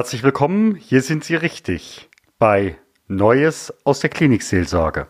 Herzlich 0.00 0.22
willkommen, 0.22 0.76
hier 0.76 1.02
sind 1.02 1.24
Sie 1.24 1.34
richtig 1.34 2.08
bei 2.38 2.78
Neues 3.06 3.70
aus 3.84 4.00
der 4.00 4.08
Klinikseelsorge. 4.08 5.08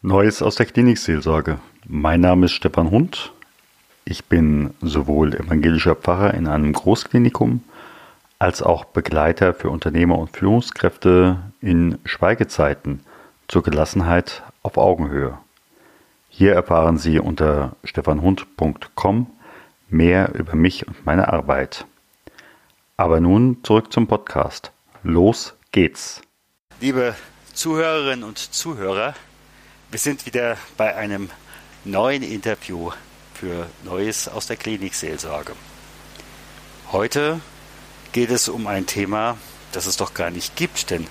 Neues 0.00 0.42
aus 0.42 0.54
der 0.54 0.66
Klinikseelsorge. 0.66 1.58
Mein 1.88 2.20
Name 2.20 2.46
ist 2.46 2.52
Stefan 2.52 2.92
Hund. 2.92 3.32
Ich 4.04 4.26
bin 4.26 4.74
sowohl 4.80 5.34
evangelischer 5.34 5.96
Pfarrer 5.96 6.34
in 6.34 6.46
einem 6.46 6.72
Großklinikum 6.72 7.64
als 8.38 8.62
auch 8.62 8.84
Begleiter 8.84 9.54
für 9.54 9.70
Unternehmer 9.70 10.16
und 10.16 10.36
Führungskräfte 10.36 11.38
in 11.60 11.98
Schweigezeiten 12.04 13.00
zur 13.48 13.64
Gelassenheit 13.64 14.44
auf 14.62 14.76
Augenhöhe. 14.76 15.36
Hier 16.28 16.52
erfahren 16.52 16.96
Sie 16.96 17.18
unter 17.18 17.74
stefanhund.com 17.82 19.26
mehr 19.88 20.32
über 20.36 20.54
mich 20.54 20.86
und 20.86 21.04
meine 21.04 21.32
Arbeit. 21.32 21.86
Aber 23.02 23.18
nun 23.18 23.64
zurück 23.64 23.92
zum 23.92 24.06
Podcast. 24.06 24.70
Los 25.02 25.54
geht's. 25.72 26.22
Liebe 26.80 27.16
Zuhörerinnen 27.52 28.22
und 28.22 28.38
Zuhörer, 28.38 29.14
wir 29.90 29.98
sind 29.98 30.24
wieder 30.24 30.56
bei 30.76 30.94
einem 30.94 31.28
neuen 31.84 32.22
Interview 32.22 32.92
für 33.34 33.66
Neues 33.82 34.28
aus 34.28 34.46
der 34.46 34.54
Klinikseelsorge. 34.54 35.54
Heute 36.92 37.40
geht 38.12 38.30
es 38.30 38.48
um 38.48 38.68
ein 38.68 38.86
Thema, 38.86 39.36
das 39.72 39.86
es 39.86 39.96
doch 39.96 40.14
gar 40.14 40.30
nicht 40.30 40.54
gibt, 40.54 40.90
denn 40.90 41.08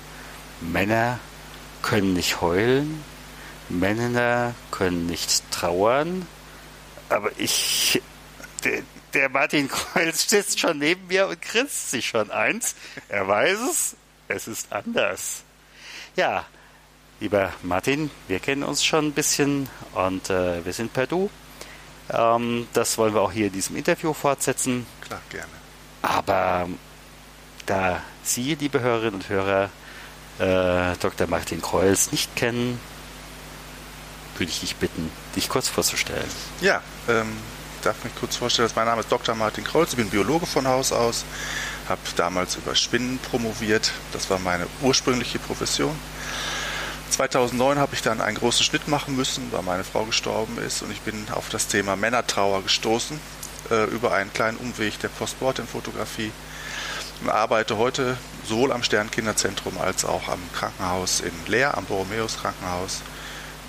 Männer 0.62 1.20
können 1.82 2.14
nicht 2.14 2.40
heulen, 2.40 3.04
Männer 3.68 4.56
können 4.72 5.08
nicht 5.08 5.44
trauern, 5.52 6.26
aber 7.10 7.32
ich, 7.38 8.02
der, 9.14 9.30
Martin 9.30 9.68
Kreuz 9.68 10.30
sitzt 10.30 10.60
schon 10.60 10.80
neben 10.80 11.08
mir 11.08 11.28
und 11.28 11.42
grinst 11.42 11.92
sich 11.92 12.08
schon 12.08 12.32
eins. 12.32 12.76
Er 13.10 13.28
weiß 13.28 13.58
es, 13.70 13.96
es 14.28 14.48
ist 14.48 14.72
anders. 14.72 15.44
Ja, 16.16 16.46
lieber 17.20 17.54
Martin, 17.64 18.12
wir 18.28 18.40
kennen 18.40 18.64
uns 18.64 18.84
schon 18.84 19.08
ein 19.08 19.14
bisschen 19.14 19.70
und 19.94 20.30
äh, 20.30 20.64
wir 20.66 20.74
sind 20.74 20.94
per 20.94 21.08
Du. 21.08 21.30
Ähm, 22.10 22.68
das 22.74 22.98
wollen 22.98 23.14
wir 23.14 23.22
auch 23.22 23.32
hier 23.32 23.48
in 23.48 23.54
diesem 23.54 23.76
Interview 23.76 24.14
fortsetzen. 24.14 24.86
Klar, 25.02 25.22
gerne. 25.30 25.52
Aber 26.02 26.68
da 27.66 28.02
Sie, 28.24 28.56
liebe 28.56 28.82
Hörerinnen 28.82 29.16
und 29.16 29.30
Hörer, 29.30 29.70
äh, 30.40 30.96
Dr. 31.00 31.28
Martin 31.28 31.62
Kreuz 31.62 32.12
nicht 32.12 32.36
kennen, 32.36 32.80
würde 34.38 34.52
ich 34.52 34.60
dich 34.60 34.76
bitten, 34.76 35.12
dich 35.36 35.50
kurz 35.50 35.70
vorzustellen. 35.70 36.30
Ja, 36.62 36.82
ähm, 37.08 37.38
darf 37.82 38.04
mich 38.04 38.14
kurz 38.16 38.36
vorstellen, 38.36 38.70
mein 38.76 38.86
Name 38.86 39.02
ist 39.02 39.12
Dr. 39.12 39.36
Martin 39.36 39.64
Kreuz, 39.64 39.92
ich 39.92 39.98
bin 39.98 40.10
Biologe 40.10 40.46
von 40.46 40.68
Haus 40.68 40.92
aus, 40.92 41.26
habe 41.90 42.02
damals 42.16 42.56
über 42.56 42.76
Spinnen 42.76 43.20
promoviert, 43.20 43.92
das 44.14 44.30
war 44.30 44.40
meine 44.40 44.68
ursprüngliche 44.82 45.40
Profession. 45.40 45.96
2009 47.10 47.78
habe 47.78 47.94
ich 47.94 48.02
dann 48.02 48.22
einen 48.22 48.38
großen 48.38 48.64
Schnitt 48.64 48.88
machen 48.88 49.16
müssen, 49.16 49.52
weil 49.52 49.64
meine 49.64 49.84
Frau 49.84 50.06
gestorben 50.06 50.58
ist 50.66 50.82
und 50.82 50.92
ich 50.92 51.02
bin 51.02 51.28
auf 51.32 51.50
das 51.50 51.68
Thema 51.68 51.96
Männertrauer 51.96 52.64
gestoßen 52.64 53.20
äh, 53.70 53.86
über 53.86 54.14
einen 54.14 54.32
kleinen 54.32 54.58
Umweg 54.58 55.00
der 55.00 55.10
Postmortem-Fotografie 55.10 56.32
und 57.22 57.30
arbeite 57.30 57.78
heute 57.78 58.18
sowohl 58.48 58.72
am 58.72 58.84
Sternkinderzentrum 58.84 59.78
als 59.80 60.06
auch 60.06 60.30
am 60.30 60.40
Krankenhaus 60.54 61.20
in 61.20 61.34
Leer, 61.48 61.78
am 61.78 61.86
Borromäus 61.86 62.38
Krankenhaus, 62.38 63.02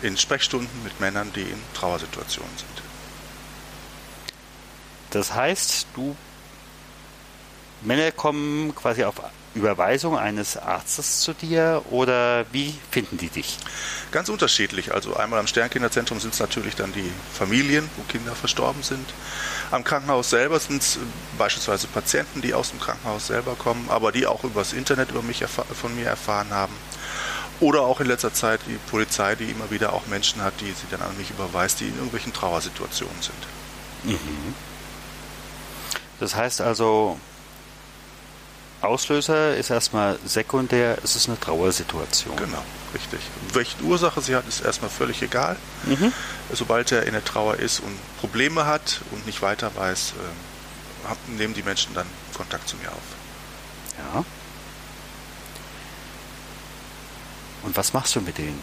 in 0.02 0.16
Sprechstunden 0.16 0.82
mit 0.82 1.00
Männern, 1.00 1.32
die 1.34 1.42
in 1.42 1.60
Trauersituationen 1.74 2.56
sind. 2.56 2.71
Das 5.12 5.34
heißt, 5.34 5.86
du 5.94 6.16
Männer 7.82 8.12
kommen 8.12 8.74
quasi 8.74 9.04
auf 9.04 9.16
Überweisung 9.54 10.16
eines 10.16 10.56
Arztes 10.56 11.20
zu 11.20 11.34
dir 11.34 11.82
oder 11.90 12.46
wie 12.52 12.74
finden 12.90 13.18
die 13.18 13.28
dich? 13.28 13.58
Ganz 14.10 14.30
unterschiedlich. 14.30 14.94
Also 14.94 15.14
einmal 15.14 15.38
am 15.40 15.46
Sternkinderzentrum 15.46 16.18
sind 16.20 16.32
es 16.32 16.40
natürlich 16.40 16.74
dann 16.74 16.92
die 16.92 17.10
Familien, 17.34 17.88
wo 17.96 18.02
Kinder 18.04 18.34
verstorben 18.34 18.82
sind. 18.82 19.06
Am 19.70 19.84
Krankenhaus 19.84 20.30
selber 20.30 20.58
sind 20.58 20.80
es 20.80 20.98
beispielsweise 21.36 21.86
Patienten, 21.88 22.40
die 22.40 22.54
aus 22.54 22.70
dem 22.70 22.80
Krankenhaus 22.80 23.26
selber 23.26 23.54
kommen, 23.54 23.86
aber 23.90 24.10
die 24.12 24.26
auch 24.26 24.44
übers 24.44 24.72
Internet 24.72 25.10
über 25.10 25.22
mich 25.22 25.44
von 25.44 25.94
mir 25.94 26.06
erfahren 26.06 26.50
haben. 26.50 26.74
Oder 27.60 27.82
auch 27.82 28.00
in 28.00 28.06
letzter 28.06 28.32
Zeit 28.32 28.60
die 28.66 28.78
Polizei, 28.90 29.34
die 29.34 29.50
immer 29.50 29.70
wieder 29.70 29.92
auch 29.92 30.06
Menschen 30.06 30.42
hat, 30.42 30.54
die 30.60 30.72
sie 30.72 30.86
dann 30.90 31.02
an 31.02 31.16
mich 31.18 31.30
überweist, 31.30 31.80
die 31.80 31.88
in 31.88 31.94
irgendwelchen 31.96 32.32
Trauersituationen 32.32 33.20
sind. 33.20 33.36
Mhm. 34.04 34.71
Das 36.22 36.36
heißt 36.36 36.60
also, 36.60 37.18
Auslöser 38.80 39.56
ist 39.56 39.70
erstmal 39.70 40.20
sekundär, 40.24 40.96
es 41.02 41.16
ist 41.16 41.26
eine 41.26 41.38
Trauersituation. 41.40 42.36
Genau, 42.36 42.62
richtig. 42.94 43.18
Welche 43.52 43.82
Ursache 43.82 44.20
sie 44.20 44.36
hat, 44.36 44.46
ist 44.46 44.60
erstmal 44.64 44.88
völlig 44.88 45.20
egal. 45.20 45.56
Mhm. 45.84 46.12
Sobald 46.52 46.92
er 46.92 47.06
in 47.06 47.14
der 47.14 47.24
Trauer 47.24 47.56
ist 47.56 47.80
und 47.80 47.98
Probleme 48.20 48.66
hat 48.66 49.00
und 49.10 49.26
nicht 49.26 49.42
weiter 49.42 49.72
weiß, 49.74 50.12
äh, 51.08 51.32
nehmen 51.32 51.54
die 51.54 51.64
Menschen 51.64 51.92
dann 51.92 52.06
Kontakt 52.36 52.68
zu 52.68 52.76
mir 52.76 52.92
auf. 52.92 53.02
Ja. 54.14 54.24
Und 57.64 57.76
was 57.76 57.92
machst 57.92 58.14
du 58.14 58.20
mit 58.20 58.38
denen? 58.38 58.62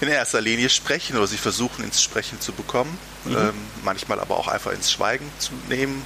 In 0.00 0.08
erster 0.08 0.40
Linie 0.40 0.68
sprechen 0.68 1.16
oder 1.16 1.26
sie 1.26 1.36
versuchen 1.36 1.84
ins 1.84 2.02
Sprechen 2.02 2.40
zu 2.40 2.52
bekommen, 2.52 2.96
mhm. 3.24 3.36
ähm, 3.36 3.54
manchmal 3.84 4.20
aber 4.20 4.36
auch 4.36 4.48
einfach 4.48 4.72
ins 4.72 4.90
Schweigen 4.90 5.30
zu 5.38 5.52
nehmen, 5.68 6.04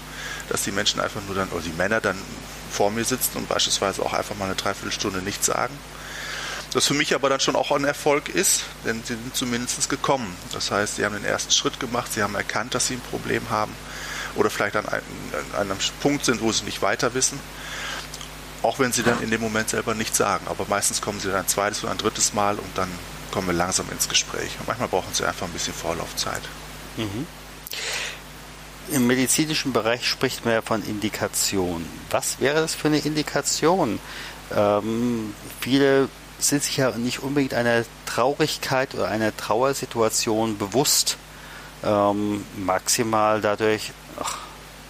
dass 0.48 0.62
die 0.62 0.72
Menschen 0.72 1.00
einfach 1.00 1.20
nur 1.26 1.34
dann, 1.34 1.48
oder 1.50 1.62
die 1.62 1.72
Männer 1.72 2.00
dann 2.00 2.16
vor 2.70 2.90
mir 2.90 3.04
sitzen 3.04 3.38
und 3.38 3.48
beispielsweise 3.48 4.02
auch 4.02 4.12
einfach 4.12 4.36
mal 4.36 4.46
eine 4.46 4.54
Dreiviertelstunde 4.54 5.22
nichts 5.22 5.46
sagen. 5.46 5.74
Das 6.72 6.86
für 6.86 6.94
mich 6.94 7.14
aber 7.14 7.30
dann 7.30 7.40
schon 7.40 7.56
auch 7.56 7.72
ein 7.72 7.84
Erfolg 7.84 8.28
ist, 8.28 8.64
denn 8.84 9.02
sie 9.02 9.14
sind 9.14 9.34
zumindest 9.34 9.88
gekommen. 9.88 10.36
Das 10.52 10.70
heißt, 10.70 10.96
sie 10.96 11.04
haben 11.04 11.14
den 11.14 11.24
ersten 11.24 11.50
Schritt 11.50 11.80
gemacht, 11.80 12.12
sie 12.12 12.22
haben 12.22 12.34
erkannt, 12.34 12.74
dass 12.74 12.88
sie 12.88 12.94
ein 12.94 13.00
Problem 13.00 13.48
haben 13.48 13.72
oder 14.34 14.50
vielleicht 14.50 14.76
an 14.76 14.86
einem, 14.86 15.02
an 15.54 15.70
einem 15.70 15.78
Punkt 16.00 16.26
sind, 16.26 16.42
wo 16.42 16.52
sie 16.52 16.64
nicht 16.64 16.82
weiter 16.82 17.14
wissen. 17.14 17.40
Auch 18.62 18.78
wenn 18.78 18.92
sie 18.92 19.02
dann 19.02 19.22
in 19.22 19.30
dem 19.30 19.40
Moment 19.40 19.70
selber 19.70 19.94
nichts 19.94 20.18
sagen. 20.18 20.46
Aber 20.48 20.66
meistens 20.68 21.00
kommen 21.00 21.20
sie 21.20 21.28
dann 21.28 21.40
ein 21.40 21.48
zweites 21.48 21.84
oder 21.84 21.92
ein 21.92 21.98
drittes 21.98 22.34
Mal 22.34 22.56
und 22.56 22.76
dann 22.76 22.88
kommen 23.30 23.46
wir 23.46 23.54
langsam 23.54 23.86
ins 23.90 24.08
Gespräch. 24.08 24.56
Und 24.58 24.68
manchmal 24.68 24.88
brauchen 24.88 25.12
sie 25.12 25.26
einfach 25.26 25.46
ein 25.46 25.52
bisschen 25.52 25.74
Vorlaufzeit. 25.74 26.42
Mhm. 26.96 27.26
Im 28.90 29.06
medizinischen 29.06 29.72
Bereich 29.72 30.06
spricht 30.06 30.44
man 30.44 30.54
ja 30.54 30.62
von 30.62 30.82
Indikation. 30.82 31.84
Was 32.10 32.40
wäre 32.40 32.60
das 32.60 32.74
für 32.74 32.88
eine 32.88 32.98
Indikation? 32.98 33.98
Ähm, 34.54 35.34
viele 35.60 36.08
sind 36.38 36.62
sich 36.62 36.78
ja 36.78 36.90
nicht 36.92 37.22
unbedingt 37.22 37.52
einer 37.52 37.84
Traurigkeit 38.06 38.94
oder 38.94 39.08
einer 39.08 39.36
Trauersituation 39.36 40.56
bewusst. 40.56 41.18
Ähm, 41.84 42.44
maximal 42.56 43.40
dadurch, 43.40 43.92
ach, 44.20 44.38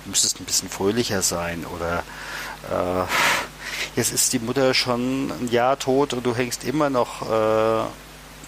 müsste 0.04 0.26
es 0.28 0.40
ein 0.40 0.44
bisschen 0.44 0.68
fröhlicher 0.68 1.22
sein 1.22 1.66
oder 1.66 2.02
äh, 2.70 3.04
jetzt 3.96 4.12
ist 4.12 4.32
die 4.32 4.38
Mutter 4.38 4.74
schon 4.74 5.30
ein 5.30 5.48
Jahr 5.50 5.78
tot 5.78 6.14
und 6.14 6.24
du 6.24 6.34
hängst 6.34 6.64
immer 6.64 6.90
noch 6.90 7.22
äh, 7.22 7.84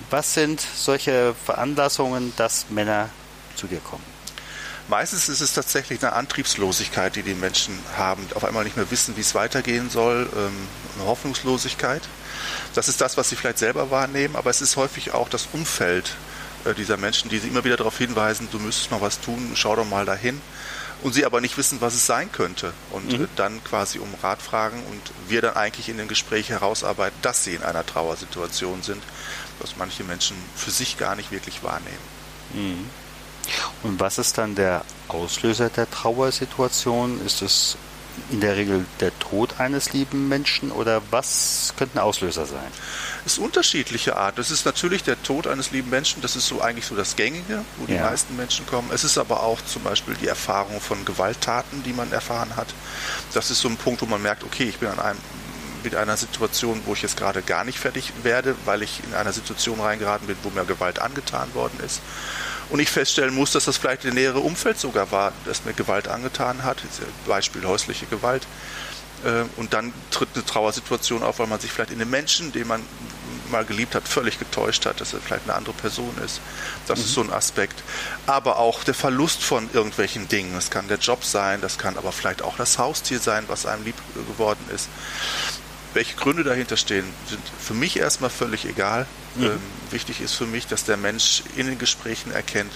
was 0.09 0.35
sind 0.35 0.61
solche 0.61 1.35
Veranlassungen, 1.45 2.33
dass 2.37 2.67
Männer 2.71 3.11
zu 3.57 3.67
dir 3.67 3.81
kommen? 3.81 4.05
Meistens 4.89 5.29
ist 5.29 5.41
es 5.41 5.53
tatsächlich 5.53 6.03
eine 6.03 6.15
Antriebslosigkeit, 6.15 7.15
die 7.15 7.23
die 7.23 7.35
Menschen 7.35 7.79
haben, 7.97 8.27
auf 8.35 8.45
einmal 8.45 8.65
nicht 8.65 8.77
mehr 8.77 8.91
wissen, 8.91 9.17
wie 9.17 9.21
es 9.21 9.37
weitergehen 9.37 9.89
soll, 9.89 10.29
ähm, 10.35 10.53
eine 10.97 11.07
Hoffnungslosigkeit. 11.07 12.03
Das 12.75 12.89
ist 12.89 13.01
das, 13.01 13.17
was 13.17 13.29
sie 13.29 13.37
vielleicht 13.37 13.59
selber 13.59 13.93
wahrnehmen, 13.93 14.35
aber 14.35 14.51
es 14.51 14.61
ist 14.61 14.77
häufig 14.77 15.13
auch 15.13 15.29
das 15.29 15.47
Umfeld 15.53 16.17
äh, 16.65 16.75
dieser 16.75 16.97
Menschen, 16.97 17.31
die 17.31 17.39
sie 17.39 17.49
immer 17.49 17.65
wieder 17.65 17.77
darauf 17.77 17.99
hinweisen, 17.99 18.49
du 18.51 18.59
müsstest 18.59 18.91
mal 18.91 19.01
was 19.01 19.21
tun, 19.21 19.53
schau 19.55 19.77
doch 19.77 19.87
mal 19.87 20.07
dahin. 20.07 20.41
Und 21.03 21.15
sie 21.15 21.25
aber 21.25 21.41
nicht 21.41 21.57
wissen, 21.57 21.81
was 21.81 21.95
es 21.95 22.07
sein 22.07 22.31
könnte. 22.31 22.73
Und 22.91 23.11
mhm. 23.13 23.29
dann 23.37 23.63
quasi 23.65 23.99
um 23.99 24.13
Rat 24.23 24.43
fragen 24.43 24.83
und 24.91 25.01
wir 25.29 25.41
dann 25.41 25.57
eigentlich 25.57 25.89
in 25.89 25.97
dem 25.97 26.09
Gespräch 26.09 26.51
herausarbeiten, 26.51 27.19
dass 27.23 27.45
sie 27.45 27.55
in 27.55 27.63
einer 27.63 27.87
Trauersituation 27.87 28.83
sind 28.83 29.03
was 29.61 29.77
manche 29.77 30.05
Menschen 30.05 30.37
für 30.57 30.71
sich 30.71 30.99
gar 30.99 31.15
nicht 31.17 31.31
wirklich 31.31 31.63
wahrnehmen. 31.63 31.99
Mhm. 32.55 32.91
Und 33.83 34.01
was 34.01 34.19
ist 34.19 34.39
dann 34.39 34.55
der 34.55 34.85
Auslöser 35.09 35.71
der 35.71 35.91
Trauersituation? 35.91 37.25
Ist 37.25 37.43
es 37.43 37.77
in 38.31 38.41
der 38.41 38.57
Regel 38.57 38.85
der 39.01 39.17
Tod 39.19 39.59
eines 39.59 39.93
lieben 39.93 40.29
Menschen 40.29 40.71
oder 40.71 41.03
was 41.11 41.75
könnte 41.77 41.99
ein 41.99 42.03
Auslöser 42.03 42.47
sein? 42.47 42.67
Es 43.25 43.35
ist 43.35 43.39
unterschiedliche 43.39 44.17
Art. 44.17 44.39
Es 44.39 44.51
ist 44.51 44.65
natürlich 44.65 45.03
der 45.03 45.23
Tod 45.23 45.47
eines 45.47 45.71
lieben 45.71 45.91
Menschen, 45.91 46.23
das 46.23 46.37
ist 46.37 46.47
so 46.47 46.61
eigentlich 46.61 46.87
so 46.87 46.95
das 46.95 47.17
Gängige, 47.17 47.65
wo 47.79 47.87
die 47.87 47.95
ja. 47.95 48.03
meisten 48.03 48.37
Menschen 48.37 48.67
kommen. 48.67 48.91
Es 48.93 49.05
ist 49.05 49.19
aber 49.19 49.43
auch 49.43 49.61
zum 49.63 49.83
Beispiel 49.83 50.15
die 50.15 50.29
Erfahrung 50.29 50.81
von 50.81 51.05
Gewalttaten, 51.05 51.83
die 51.83 51.93
man 51.93 52.13
erfahren 52.13 52.57
hat. 52.57 52.69
Das 53.35 53.51
ist 53.51 53.61
so 53.61 53.69
ein 53.69 53.77
Punkt, 53.77 54.03
wo 54.03 54.07
man 54.07 54.23
merkt, 54.23 54.45
okay, 54.45 54.65
ich 54.65 54.79
bin 54.79 54.89
an 54.89 54.99
einem 54.99 55.19
mit 55.83 55.95
einer 55.95 56.17
Situation, 56.17 56.83
wo 56.87 56.95
ich 56.95 57.03
jetzt 57.03 57.17
gerade 57.17 57.43
gar 57.43 57.65
nicht 57.65 57.79
fertig 57.79 58.13
werde, 58.23 58.55
weil 58.65 58.83
ich 58.83 59.03
in 59.07 59.15
einer 59.15 59.33
Situation 59.33 59.81
reingeraten 59.81 60.27
bin, 60.27 60.37
wo 60.43 60.51
mir 60.51 60.65
Gewalt 60.65 60.99
angetan 60.99 61.53
worden 61.55 61.79
ist. 61.85 62.01
Und 62.71 62.79
ich 62.79 62.91
feststellen 62.91 63.35
muss, 63.35 63.53
dass 63.53 63.65
das 63.65 63.77
vielleicht 63.77 64.05
das 64.05 64.15
nähere 64.15 64.41
Umfeld 64.41 64.79
sogar 64.79 65.11
war, 65.11 65.33
das 65.45 65.65
mir 65.65 65.73
Gewalt 65.73 66.07
angetan 66.09 66.63
hat. 66.63 66.79
Beispiel 67.27 67.67
häusliche 67.67 68.07
Gewalt. 68.07 68.47
Äh, 69.25 69.45
und 69.57 69.73
dann 69.73 69.93
tritt 70.11 70.29
eine 70.35 70.45
Trauersituation 70.45 71.23
auf, 71.23 71.41
weil 71.41 71.49
man 71.49 71.61
sich 71.61 71.73
vielleicht 71.73 71.91
in 71.91 71.99
den 71.99 72.11
Menschen, 72.11 72.53
den 72.53 72.69
man 72.69 72.83
mal 73.51 73.65
geliebt 73.65 73.95
hat, 73.95 74.07
völlig 74.07 74.39
getäuscht 74.39 74.87
hat, 74.87 75.01
dass 75.01 75.13
er 75.13 75.21
vielleicht 75.21 75.45
eine 75.45 75.55
andere 75.55 75.75
Person 75.75 76.15
ist. 76.25 76.41
Das 76.87 76.99
mhm. 76.99 77.05
ist 77.05 77.15
so 77.15 77.21
ein 77.23 77.33
Aspekt. 77.33 77.83
Aber 78.27 78.59
auch 78.59 78.85
der 78.85 78.95
Verlust 78.95 79.43
von 79.43 79.69
irgendwelchen 79.73 80.29
Dingen. 80.29 80.55
Das 80.55 80.71
kann 80.71 80.89
der 80.89 80.99
Job 80.99 81.25
sein, 81.25 81.61
das 81.61 81.77
kann 81.77 81.99
aber 81.99 82.13
vielleicht 82.13 82.43
auch 82.43 82.57
das 82.57 82.79
Haustier 82.79 83.19
sein, 83.19 83.45
was 83.49 83.67
einem 83.67 83.85
lieb 83.85 83.97
geworden 84.15 84.65
ist. 84.75 84.89
Welche 85.95 86.17
Gründe 86.17 86.45
dahinter 86.45 86.77
stehen, 86.77 87.05
sind 87.27 87.43
für 87.59 87.75
mich 87.75 87.99
erstmal 87.99 88.31
völlig 88.31 88.65
egal. 88.65 89.07
Mhm. 89.35 89.45
Ähm, 89.45 89.61
wichtig 89.91 90.21
ist 90.21 90.35
für 90.35 90.47
mich, 90.47 90.67
dass 90.67 90.85
der 90.85 90.97
Mensch 90.97 91.43
in 91.57 91.67
den 91.67 91.79
Gesprächen 91.79 92.33
erkennt, 92.33 92.73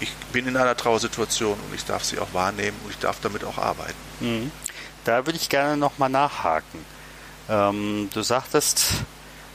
ich 0.00 0.12
bin 0.32 0.48
in 0.48 0.56
einer 0.56 0.76
Trauersituation 0.76 1.52
und 1.52 1.74
ich 1.74 1.84
darf 1.84 2.02
sie 2.04 2.18
auch 2.18 2.32
wahrnehmen 2.32 2.76
und 2.84 2.90
ich 2.90 2.98
darf 2.98 3.18
damit 3.22 3.44
auch 3.44 3.58
arbeiten. 3.58 3.94
Mhm. 4.20 4.50
Da 5.04 5.26
würde 5.26 5.38
ich 5.38 5.48
gerne 5.48 5.76
nochmal 5.76 6.08
nachhaken. 6.08 6.84
Ähm, 7.48 8.08
du 8.12 8.22
sagtest, 8.22 8.86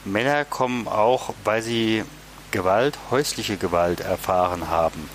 Männer 0.06 0.46
kommen 0.46 0.88
auch, 0.88 1.34
weil 1.44 1.62
sie 1.62 2.04
Gewalt, 2.52 2.98
häusliche 3.12 3.58
Gewalt 3.58 4.00
erfahren 4.00 4.70
haben. 4.70 5.10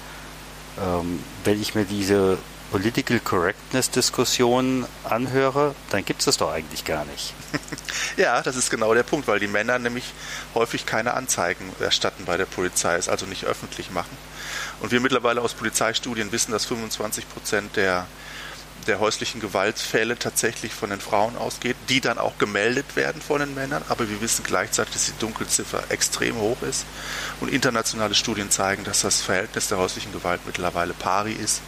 Ähm, 0.78 1.22
wenn 1.44 1.60
ich 1.60 1.74
mir 1.74 1.84
diese 1.84 2.38
Political 2.72 3.20
Correctness 3.20 3.90
Diskussion 3.90 4.86
anhöre, 5.04 5.74
dann 5.90 6.06
gibt 6.06 6.20
es 6.20 6.24
das 6.24 6.38
doch 6.38 6.50
eigentlich 6.50 6.86
gar 6.86 7.04
nicht. 7.04 7.34
ja, 8.16 8.40
das 8.40 8.56
ist 8.56 8.70
genau 8.70 8.94
der 8.94 9.02
Punkt, 9.02 9.28
weil 9.28 9.38
die 9.38 9.46
Männer 9.46 9.78
nämlich 9.78 10.14
häufig 10.54 10.86
keine 10.86 11.12
Anzeigen 11.12 11.70
erstatten 11.80 12.24
bei 12.24 12.38
der 12.38 12.46
Polizei, 12.46 12.96
es 12.96 13.10
also 13.10 13.26
nicht 13.26 13.44
öffentlich 13.44 13.90
machen. 13.90 14.16
Und 14.80 14.90
wir 14.90 15.00
mittlerweile 15.00 15.42
aus 15.42 15.52
Polizeistudien 15.52 16.32
wissen, 16.32 16.52
dass 16.52 16.64
25 16.64 17.28
Prozent 17.28 17.76
der 17.76 18.06
der 18.86 19.00
häuslichen 19.00 19.40
Gewaltfälle 19.40 20.18
tatsächlich 20.18 20.72
von 20.72 20.90
den 20.90 21.00
Frauen 21.00 21.36
ausgeht, 21.36 21.76
die 21.88 22.00
dann 22.00 22.18
auch 22.18 22.38
gemeldet 22.38 22.96
werden 22.96 23.22
von 23.22 23.40
den 23.40 23.54
Männern. 23.54 23.82
Aber 23.88 24.08
wir 24.08 24.20
wissen 24.20 24.44
gleichzeitig, 24.44 24.92
dass 24.94 25.06
die 25.06 25.18
Dunkelziffer 25.18 25.84
extrem 25.90 26.36
hoch 26.36 26.60
ist. 26.62 26.84
Und 27.40 27.52
internationale 27.52 28.14
Studien 28.14 28.50
zeigen, 28.50 28.84
dass 28.84 29.02
das 29.02 29.20
Verhältnis 29.20 29.68
der 29.68 29.78
häuslichen 29.78 30.12
Gewalt 30.12 30.40
mittlerweile 30.46 30.94
pari 30.94 31.32
ist, 31.32 31.60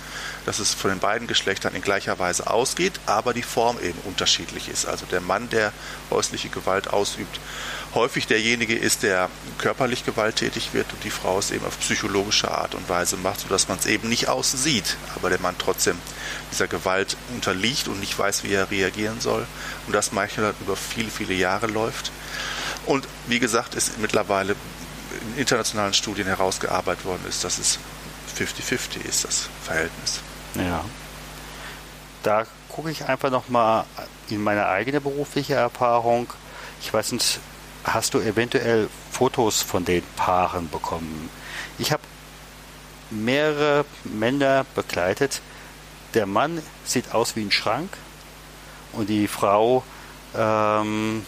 dass 0.46 0.58
es 0.58 0.74
von 0.74 0.90
den 0.90 1.00
beiden 1.00 1.26
Geschlechtern 1.26 1.74
in 1.74 1.82
gleicher 1.82 2.18
Weise 2.18 2.48
ausgeht, 2.48 3.00
aber 3.06 3.34
die 3.34 3.42
Form 3.42 3.78
eben 3.82 3.98
unterschiedlich 4.04 4.68
ist. 4.68 4.86
Also 4.86 5.06
der 5.06 5.20
Mann, 5.20 5.48
der 5.50 5.72
häusliche 6.10 6.48
Gewalt 6.48 6.88
ausübt, 6.88 7.40
häufig 7.94 8.26
derjenige 8.26 8.74
ist, 8.74 9.02
der 9.02 9.30
körperlich 9.58 10.04
gewalttätig 10.04 10.74
wird 10.74 10.92
und 10.92 11.04
die 11.04 11.10
Frau 11.10 11.38
es 11.38 11.50
eben 11.50 11.64
auf 11.64 11.78
psychologische 11.80 12.50
Art 12.50 12.74
und 12.74 12.88
Weise 12.88 13.16
macht, 13.16 13.40
sodass 13.40 13.68
man 13.68 13.78
es 13.78 13.86
eben 13.86 14.08
nicht 14.08 14.28
außen 14.28 14.58
sieht, 14.58 14.96
aber 15.14 15.30
der 15.30 15.40
Mann 15.40 15.54
trotzdem 15.58 15.98
dieser 16.50 16.66
Gewalt 16.66 17.16
unterliegt 17.32 17.88
und 17.88 18.00
nicht 18.00 18.18
weiß, 18.18 18.44
wie 18.44 18.52
er 18.52 18.70
reagieren 18.70 19.20
soll 19.20 19.46
und 19.86 19.94
das 19.94 20.12
manchmal 20.12 20.54
über 20.60 20.76
viele, 20.76 21.10
viele 21.10 21.34
Jahre 21.34 21.66
läuft. 21.66 22.10
Und 22.86 23.06
wie 23.28 23.38
gesagt, 23.38 23.74
ist 23.74 23.98
mittlerweile 23.98 24.56
in 25.34 25.38
internationalen 25.38 25.94
Studien 25.94 26.26
herausgearbeitet 26.26 27.04
worden 27.04 27.24
ist, 27.28 27.44
dass 27.44 27.58
es 27.58 27.78
50-50 28.36 29.06
ist, 29.08 29.24
das 29.24 29.48
Verhältnis. 29.62 30.20
Ja. 30.56 30.84
Da 32.22 32.46
gucke 32.68 32.90
ich 32.90 33.04
einfach 33.06 33.30
nochmal 33.30 33.84
in 34.28 34.42
meine 34.42 34.66
eigene 34.66 35.00
berufliche 35.00 35.54
Erfahrung. 35.54 36.32
Ich 36.80 36.92
weiß 36.92 37.12
nicht, 37.12 37.38
hast 37.84 38.14
du 38.14 38.20
eventuell 38.20 38.88
Fotos 39.10 39.62
von 39.62 39.84
den 39.84 40.02
Paaren 40.16 40.68
bekommen? 40.68 41.30
Ich 41.78 41.92
habe 41.92 42.02
mehrere 43.10 43.84
Männer 44.04 44.64
begleitet. 44.74 45.40
Der 46.14 46.26
Mann 46.26 46.62
sieht 46.84 47.12
aus 47.12 47.36
wie 47.36 47.42
ein 47.42 47.50
Schrank 47.50 47.90
und 48.92 49.08
die 49.08 49.28
Frau 49.28 49.84
ähm, 50.36 51.24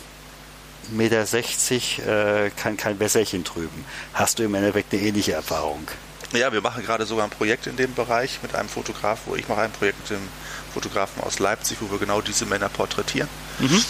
Meter 0.91 1.27
60 1.27 2.01
äh, 2.07 2.51
kann 2.57 2.77
kein 2.77 3.01
Wässerchen 3.01 3.45
trüben. 3.45 3.85
Hast 4.15 4.39
du 4.39 4.45
im 4.45 4.55
Endeffekt 4.55 4.93
eine 4.93 5.03
ähnliche 5.03 5.33
Erfahrung? 5.33 5.87
Ja, 6.33 6.53
wir 6.53 6.61
machen 6.61 6.85
gerade 6.85 7.07
sogar 7.07 7.25
ein 7.25 7.31
Projekt 7.31 7.67
in 7.67 7.77
dem 7.77 7.95
Bereich 7.95 8.41
mit 8.43 8.55
einem 8.55 8.69
Fotograf, 8.69 9.21
wo 9.27 9.37
ich 9.37 9.49
mache 9.49 9.63
ein 9.63 9.73
Projekt 9.73 9.99
mit 10.01 10.11
dem 10.11 10.29
Fotografen 10.75 11.23
aus 11.23 11.39
Leipzig, 11.39 11.79
wo 11.81 11.91
wir 11.91 11.99
genau 11.99 12.21
diese 12.21 12.47
Männer 12.47 12.69
porträtieren. 12.69 13.29
Mhm. 13.59 13.85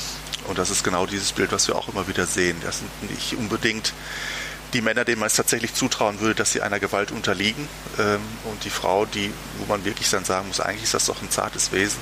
Und 0.46 0.58
das 0.58 0.70
ist 0.70 0.84
genau 0.84 1.06
dieses 1.06 1.32
Bild, 1.32 1.52
was 1.52 1.68
wir 1.68 1.76
auch 1.76 1.88
immer 1.88 2.08
wieder 2.08 2.26
sehen. 2.26 2.56
Das 2.62 2.78
sind 2.78 3.10
nicht 3.10 3.34
unbedingt 3.34 3.92
die 4.72 4.80
Männer, 4.80 5.04
denen 5.04 5.20
man 5.20 5.28
es 5.28 5.34
tatsächlich 5.34 5.74
zutrauen 5.74 6.20
würde, 6.20 6.34
dass 6.34 6.52
sie 6.52 6.62
einer 6.62 6.80
Gewalt 6.80 7.10
unterliegen. 7.10 7.68
Ähm, 7.98 8.20
und 8.44 8.64
die 8.64 8.70
Frau, 8.70 9.06
die, 9.06 9.32
wo 9.58 9.66
man 9.66 9.84
wirklich 9.84 10.10
dann 10.10 10.24
sagen 10.24 10.48
muss, 10.48 10.60
eigentlich 10.60 10.84
ist 10.84 10.94
das 10.94 11.06
doch 11.06 11.22
ein 11.22 11.30
zartes 11.30 11.72
Wesen, 11.72 11.98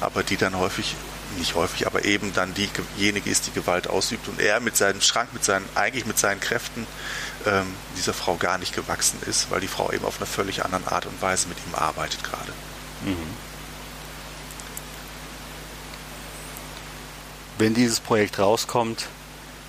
aber 0.00 0.22
die 0.22 0.36
dann 0.36 0.58
häufig, 0.58 0.96
nicht 1.38 1.54
häufig, 1.54 1.86
aber 1.86 2.04
eben 2.04 2.32
dann 2.32 2.54
diejenige 2.54 3.30
ist, 3.30 3.46
die 3.46 3.52
Gewalt 3.52 3.88
ausübt 3.88 4.28
und 4.28 4.40
er 4.40 4.60
mit 4.60 4.76
seinem 4.76 5.00
Schrank, 5.00 5.32
mit 5.32 5.44
seinen, 5.44 5.68
eigentlich 5.74 6.06
mit 6.06 6.18
seinen 6.18 6.40
Kräften 6.40 6.86
ähm, 7.46 7.66
dieser 7.96 8.14
Frau 8.14 8.36
gar 8.36 8.58
nicht 8.58 8.74
gewachsen 8.74 9.18
ist, 9.26 9.50
weil 9.50 9.60
die 9.60 9.68
Frau 9.68 9.92
eben 9.92 10.04
auf 10.04 10.18
einer 10.18 10.26
völlig 10.26 10.64
anderen 10.64 10.88
Art 10.88 11.06
und 11.06 11.20
Weise 11.22 11.48
mit 11.48 11.58
ihm 11.66 11.74
arbeitet 11.74 12.24
gerade. 12.24 12.52
Mhm. 13.04 13.49
Wenn 17.60 17.74
dieses 17.74 18.00
Projekt 18.00 18.38
rauskommt, 18.38 19.06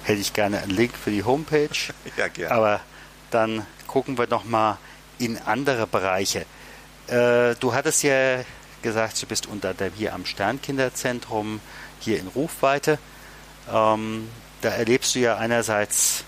hätte 0.03 0.21
ich 0.21 0.31
gerne 0.31 0.59
einen 0.59 0.71
Link 0.71 0.93
für 0.95 1.11
die 1.11 1.25
Homepage. 1.25 1.67
ja, 2.17 2.29
gerne. 2.29 2.55
Aber 2.55 2.79
dann 3.31 3.65
gucken 3.85 4.17
wir 4.17 4.27
noch 4.27 4.45
mal 4.45 4.77
in 5.19 5.37
andere 5.37 5.87
Bereiche. 5.87 6.45
Äh, 7.07 7.55
du 7.59 7.73
hattest 7.73 8.03
ja 8.03 8.45
gesagt, 8.81 9.21
du 9.21 9.25
bist 9.25 9.45
unter 9.45 9.73
der 9.73 9.91
hier 9.91 10.13
am 10.13 10.25
Sternkinderzentrum 10.25 11.59
hier 11.99 12.17
in 12.17 12.29
Rufweite. 12.29 12.97
Ähm, 13.69 14.29
da 14.61 14.69
erlebst 14.69 15.13
du 15.15 15.19
ja 15.19 15.35
einerseits 15.35 16.23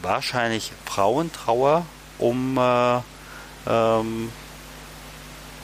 wahrscheinlich 0.00 0.72
Frauentrauer 0.86 1.84
um 2.16 2.56
äh, 2.56 3.00
ähm, 3.66 4.32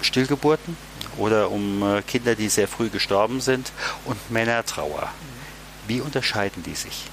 Stillgeburten 0.03 0.77
oder 1.17 1.51
um 1.51 1.83
äh, 1.83 2.03
Kinder, 2.03 2.35
die 2.35 2.51
sehr 2.51 2.69
früh 2.69 2.91
gestorben 2.91 3.41
sind 3.41 3.73
und 4.05 4.31
Männertrauer. 4.31 5.09
Wie 5.89 6.01
unterscheiden 6.01 6.63
die 6.63 6.75
sich? 6.75 7.05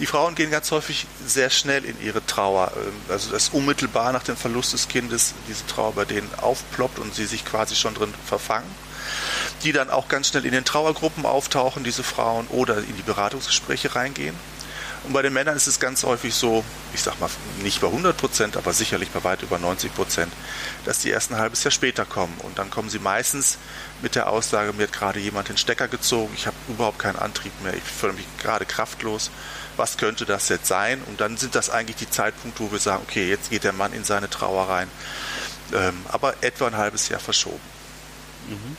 Die 0.00 0.06
Frauen 0.06 0.34
gehen 0.34 0.50
ganz 0.50 0.70
häufig 0.70 1.06
sehr 1.24 1.48
schnell 1.50 1.84
in 1.84 2.00
ihre 2.02 2.24
Trauer. 2.26 2.72
Ähm, 2.74 2.92
also 3.08 3.30
dass 3.30 3.50
unmittelbar 3.50 4.12
nach 4.12 4.24
dem 4.24 4.36
Verlust 4.36 4.72
des 4.72 4.88
Kindes 4.88 5.34
diese 5.48 5.66
Trauer 5.66 5.92
bei 5.92 6.04
denen 6.04 6.28
aufploppt 6.38 6.98
und 6.98 7.14
sie 7.14 7.26
sich 7.26 7.44
quasi 7.44 7.76
schon 7.76 7.94
drin 7.94 8.12
verfangen. 8.26 8.68
Die 9.62 9.72
dann 9.72 9.90
auch 9.90 10.08
ganz 10.08 10.28
schnell 10.28 10.44
in 10.44 10.52
den 10.52 10.64
Trauergruppen 10.64 11.24
auftauchen, 11.24 11.84
diese 11.84 12.02
Frauen, 12.02 12.46
oder 12.48 12.78
in 12.78 12.96
die 12.96 13.02
Beratungsgespräche 13.02 13.94
reingehen. 13.94 14.34
Und 15.04 15.14
bei 15.14 15.22
den 15.22 15.32
Männern 15.32 15.56
ist 15.56 15.66
es 15.66 15.80
ganz 15.80 16.04
häufig 16.04 16.34
so, 16.34 16.62
ich 16.92 17.02
sag 17.02 17.18
mal 17.20 17.30
nicht 17.62 17.80
bei 17.80 17.86
100 17.86 18.16
Prozent, 18.16 18.56
aber 18.56 18.72
sicherlich 18.72 19.10
bei 19.10 19.24
weit 19.24 19.42
über 19.42 19.58
90 19.58 19.94
Prozent, 19.94 20.32
dass 20.84 20.98
die 20.98 21.08
erst 21.08 21.30
ein 21.30 21.38
halbes 21.38 21.64
Jahr 21.64 21.70
später 21.70 22.04
kommen. 22.04 22.34
Und 22.42 22.58
dann 22.58 22.70
kommen 22.70 22.90
sie 22.90 22.98
meistens 22.98 23.58
mit 24.02 24.14
der 24.14 24.28
Aussage, 24.28 24.72
mir 24.74 24.84
hat 24.84 24.92
gerade 24.92 25.18
jemand 25.18 25.48
den 25.48 25.56
Stecker 25.56 25.88
gezogen, 25.88 26.32
ich 26.34 26.46
habe 26.46 26.56
überhaupt 26.68 26.98
keinen 26.98 27.16
Antrieb 27.16 27.52
mehr, 27.62 27.74
ich 27.74 27.82
fühle 27.82 28.12
mich 28.12 28.26
gerade 28.38 28.66
kraftlos. 28.66 29.30
Was 29.76 29.96
könnte 29.96 30.26
das 30.26 30.50
jetzt 30.50 30.66
sein? 30.66 31.00
Und 31.06 31.20
dann 31.22 31.38
sind 31.38 31.54
das 31.54 31.70
eigentlich 31.70 31.96
die 31.96 32.10
Zeitpunkte, 32.10 32.62
wo 32.62 32.72
wir 32.72 32.78
sagen, 32.78 33.02
okay, 33.08 33.28
jetzt 33.28 33.50
geht 33.50 33.64
der 33.64 33.72
Mann 33.72 33.94
in 33.94 34.04
seine 34.04 34.28
Trauer 34.28 34.68
rein. 34.68 34.88
Ähm, 35.72 35.94
aber 36.08 36.34
etwa 36.42 36.66
ein 36.66 36.76
halbes 36.76 37.08
Jahr 37.08 37.20
verschoben. 37.20 37.60
Mhm. 38.48 38.76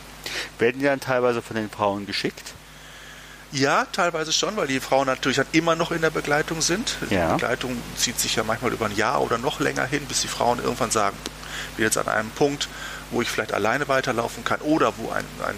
Werden 0.60 0.80
die 0.80 0.86
dann 0.86 1.00
teilweise 1.00 1.42
von 1.42 1.56
den 1.56 1.70
Frauen 1.70 2.06
geschickt? 2.06 2.54
Ja, 3.52 3.86
teilweise 3.92 4.32
schon, 4.32 4.56
weil 4.56 4.68
die 4.68 4.80
Frauen 4.80 5.08
natürlich 5.08 5.38
dann 5.38 5.48
immer 5.52 5.76
noch 5.76 5.92
in 5.92 6.02
der 6.02 6.10
Begleitung 6.10 6.62
sind. 6.62 6.96
Ja. 7.10 7.28
Die 7.28 7.34
Begleitung 7.34 7.78
zieht 7.98 8.20
sich 8.20 8.36
ja 8.36 8.44
manchmal 8.44 8.72
über 8.72 8.86
ein 8.86 8.96
Jahr 8.96 9.22
oder 9.22 9.38
noch 9.38 9.60
länger 9.60 9.86
hin, 9.86 10.06
bis 10.06 10.22
die 10.22 10.28
Frauen 10.28 10.60
irgendwann 10.60 10.92
sagen, 10.92 11.18
ich 11.72 11.78
bin 11.78 11.86
jetzt 11.86 11.98
an 11.98 12.08
einem 12.08 12.30
Punkt, 12.32 12.70
wo 13.12 13.22
ich 13.22 13.30
vielleicht 13.30 13.54
alleine 13.54 13.88
weiterlaufen 13.88 14.44
kann 14.46 14.62
oder 14.62 14.94
wo 14.98 15.10
ein, 15.12 15.26
ein, 15.46 15.56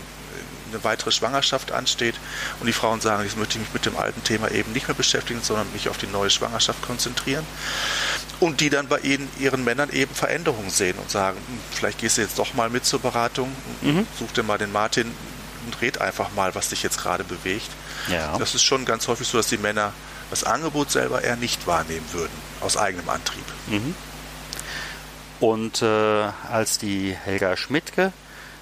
eine 0.71 0.83
weitere 0.83 1.11
Schwangerschaft 1.11 1.71
ansteht 1.71 2.15
und 2.59 2.65
die 2.65 2.73
Frauen 2.73 2.99
sagen, 2.99 3.23
ich 3.27 3.35
möchte 3.35 3.59
mich 3.59 3.71
mit 3.73 3.85
dem 3.85 3.95
alten 3.95 4.23
Thema 4.23 4.49
eben 4.49 4.71
nicht 4.73 4.87
mehr 4.87 4.95
beschäftigen, 4.95 5.41
sondern 5.43 5.71
mich 5.71 5.87
auf 5.87 5.97
die 5.99 6.07
neue 6.07 6.31
Schwangerschaft 6.31 6.81
konzentrieren. 6.81 7.45
Und 8.39 8.59
die 8.59 8.71
dann 8.71 8.87
bei 8.87 8.99
ihnen, 8.99 9.29
ihren 9.39 9.63
Männern 9.63 9.91
eben 9.91 10.13
Veränderungen 10.13 10.71
sehen 10.71 10.97
und 10.97 11.11
sagen, 11.11 11.37
hm, 11.37 11.59
vielleicht 11.71 11.99
gehst 11.99 12.17
du 12.17 12.21
jetzt 12.21 12.39
doch 12.39 12.55
mal 12.55 12.71
mit 12.71 12.85
zur 12.85 12.99
Beratung, 12.99 13.55
mhm. 13.81 14.07
such 14.17 14.31
dir 14.31 14.43
mal 14.43 14.57
den 14.57 14.71
Martin 14.71 15.11
und 15.65 15.81
red 15.81 16.01
einfach 16.01 16.31
mal, 16.33 16.55
was 16.55 16.69
dich 16.69 16.83
jetzt 16.83 16.97
gerade 16.97 17.23
bewegt. 17.23 17.69
Ja. 18.09 18.37
Das 18.37 18.55
ist 18.55 18.63
schon 18.63 18.85
ganz 18.85 19.07
häufig 19.07 19.27
so, 19.27 19.37
dass 19.37 19.47
die 19.47 19.57
Männer 19.57 19.93
das 20.29 20.43
Angebot 20.43 20.91
selber 20.91 21.23
eher 21.23 21.35
nicht 21.35 21.67
wahrnehmen 21.67 22.05
würden, 22.11 22.33
aus 22.61 22.77
eigenem 22.77 23.07
Antrieb. 23.09 23.45
Mhm. 23.67 23.95
Und 25.39 25.81
äh, 25.81 25.85
als 26.49 26.77
die 26.77 27.13
Helga 27.13 27.57
Schmidtke 27.57 28.13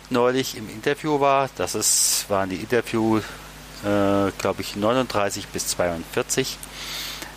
neulich 0.09 0.57
im 0.57 0.69
Interview 0.69 1.19
war, 1.19 1.49
das 1.55 1.75
ist, 1.75 2.25
waren 2.27 2.49
die 2.49 2.57
Interview, 2.57 3.19
äh, 3.19 4.31
glaube 4.37 4.61
ich, 4.61 4.75
39 4.75 5.47
bis 5.47 5.67
42, 5.67 6.57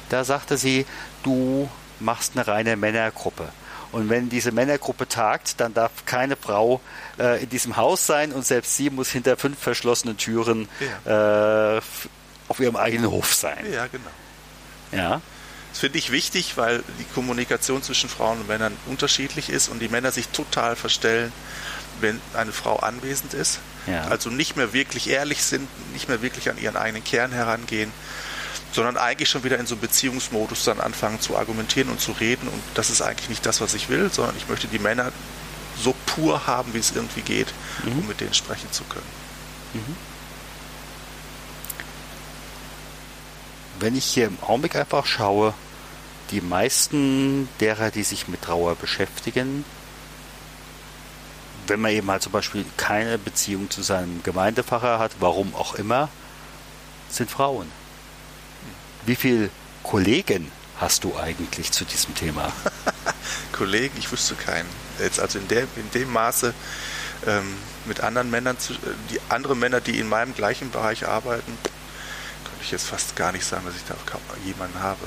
da 0.09 0.25
sagte 0.25 0.57
sie, 0.57 0.87
du 1.23 1.69
machst 2.01 2.33
eine 2.35 2.47
reine 2.47 2.77
Männergruppe. 2.77 3.49
Und 3.95 4.11
wenn 4.11 4.29
diese 4.29 4.51
Männergruppe 4.51 5.07
tagt, 5.07 5.61
dann 5.61 5.73
darf 5.73 6.05
keine 6.05 6.35
Frau 6.35 6.81
äh, 7.17 7.45
in 7.45 7.49
diesem 7.49 7.77
Haus 7.77 8.07
sein 8.07 8.33
und 8.33 8.45
selbst 8.45 8.77
sie 8.77 8.91
muss 8.91 9.09
hinter 9.09 9.37
fünf 9.37 9.57
verschlossenen 9.57 10.17
Türen 10.17 10.69
ja. 11.07 11.77
äh, 11.77 11.81
auf 12.49 12.59
ihrem 12.59 12.75
eigenen 12.75 13.09
Hof 13.09 13.33
sein. 13.33 13.65
Ja, 13.73 13.87
genau. 13.87 14.11
Ja. 14.91 15.21
Das 15.71 15.79
finde 15.79 15.99
ich 15.99 16.11
wichtig, 16.11 16.57
weil 16.57 16.83
die 16.99 17.05
Kommunikation 17.15 17.85
zwischen 17.85 18.09
Frauen 18.09 18.41
und 18.41 18.49
Männern 18.49 18.77
unterschiedlich 18.87 19.49
ist 19.49 19.69
und 19.69 19.79
die 19.79 19.89
Männer 19.89 20.11
sich 20.11 20.27
total 20.29 20.75
verstellen, 20.75 21.33
wenn 22.01 22.21
eine 22.35 22.51
Frau 22.53 22.77
anwesend 22.77 23.33
ist. 23.33 23.61
Ja. 23.87 24.09
Also 24.09 24.29
nicht 24.29 24.57
mehr 24.57 24.73
wirklich 24.73 25.09
ehrlich 25.09 25.45
sind, 25.45 25.69
nicht 25.93 26.09
mehr 26.09 26.21
wirklich 26.21 26.51
an 26.51 26.59
ihren 26.59 26.77
eigenen 26.77 27.05
Kern 27.05 27.31
herangehen, 27.31 27.93
sondern 28.75 28.97
eigentlich 28.97 29.29
schon 29.29 29.45
wieder 29.45 29.59
in 29.59 29.67
so 29.67 29.77
einem 29.77 29.83
Beziehungsmodus 29.83 30.65
dann 30.65 30.81
anfangen 30.81 31.21
zu 31.21 31.37
argumentieren 31.37 31.91
und 31.91 32.01
zu 32.01 32.11
reden. 32.11 32.49
Und 32.49 32.61
das 32.75 32.91
ist 32.91 33.03
eigentlich 33.03 33.29
nicht 33.29 33.47
das, 33.47 33.61
was 33.61 33.73
ich 33.75 33.89
will, 33.89 34.11
sondern 34.13 34.37
ich 34.37 34.49
möchte 34.49 34.67
die 34.67 34.81
Männer 34.81 35.13
so 35.81 35.95
pur 36.07 36.49
haben, 36.49 36.75
wie 36.75 36.79
es 36.79 36.91
irgendwie 36.91 37.21
geht, 37.21 37.55
mhm. 37.85 38.01
um 38.01 38.09
mit 38.09 38.21
denen 38.21 38.35
sprechen 38.35 38.71
zu 38.73 38.83
können. 38.85 39.07
Mhm. 39.75 39.97
Wenn 43.79 43.97
ich 43.97 44.05
hier 44.05 44.27
im 44.27 44.39
Augenblick 44.43 44.75
einfach 44.75 45.07
schaue, 45.07 45.55
die 46.33 46.41
meisten 46.41 47.49
derer, 47.61 47.93
die 47.93 48.03
sich 48.03 48.27
mit 48.27 48.43
Trauer 48.43 48.75
beschäftigen, 48.75 49.65
wenn 51.69 51.81
man 51.81 51.93
eben 51.93 52.11
halt 52.11 52.23
zum 52.23 52.33
Beispiel 52.33 52.65
keine 52.77 53.19
Beziehung 53.19 53.71
zu 53.71 53.83
seinem 53.83 54.23
Gemeindefacher 54.25 54.99
hat, 54.99 55.13
warum 55.21 55.55
auch 55.55 55.77
immer, 55.77 56.09
sind 57.09 57.31
Frauen. 57.31 57.71
Wie 59.07 59.17
viele 59.17 59.51
Kollegen 59.83 60.51
hast 60.81 61.05
du 61.05 61.17
eigentlich 61.17 61.73
zu 61.73 61.85
diesem 61.85 62.15
Thema? 62.15 62.51
Kollegen, 63.53 63.95
ich 63.99 64.11
wüsste 64.11 64.35
keinen. 64.35 64.69
Jetzt 64.99 65.21
also 65.21 65.39
in, 65.39 65.49
der, 65.49 65.63
in 65.63 65.91
dem 65.93 66.11
Maße 66.11 66.55
ähm, 67.27 67.55
mit 67.85 68.01
anderen 68.01 68.31
Männern, 68.31 68.59
zu, 68.59 68.73
äh, 68.73 68.77
die 69.11 69.21
andere 69.29 69.57
Männer, 69.57 69.81
die 69.81 69.99
in 69.99 70.09
meinem 70.09 70.35
gleichen 70.35 70.71
Bereich 70.71 71.07
arbeiten, 71.07 71.59
könnte 72.45 72.63
ich 72.63 72.71
jetzt 72.71 72.87
fast 72.87 73.15
gar 73.15 73.33
nicht 73.33 73.45
sagen, 73.45 73.67
dass 73.67 73.77
ich 73.77 73.85
da 73.85 73.95
jemanden 74.45 74.81
habe. 74.81 75.07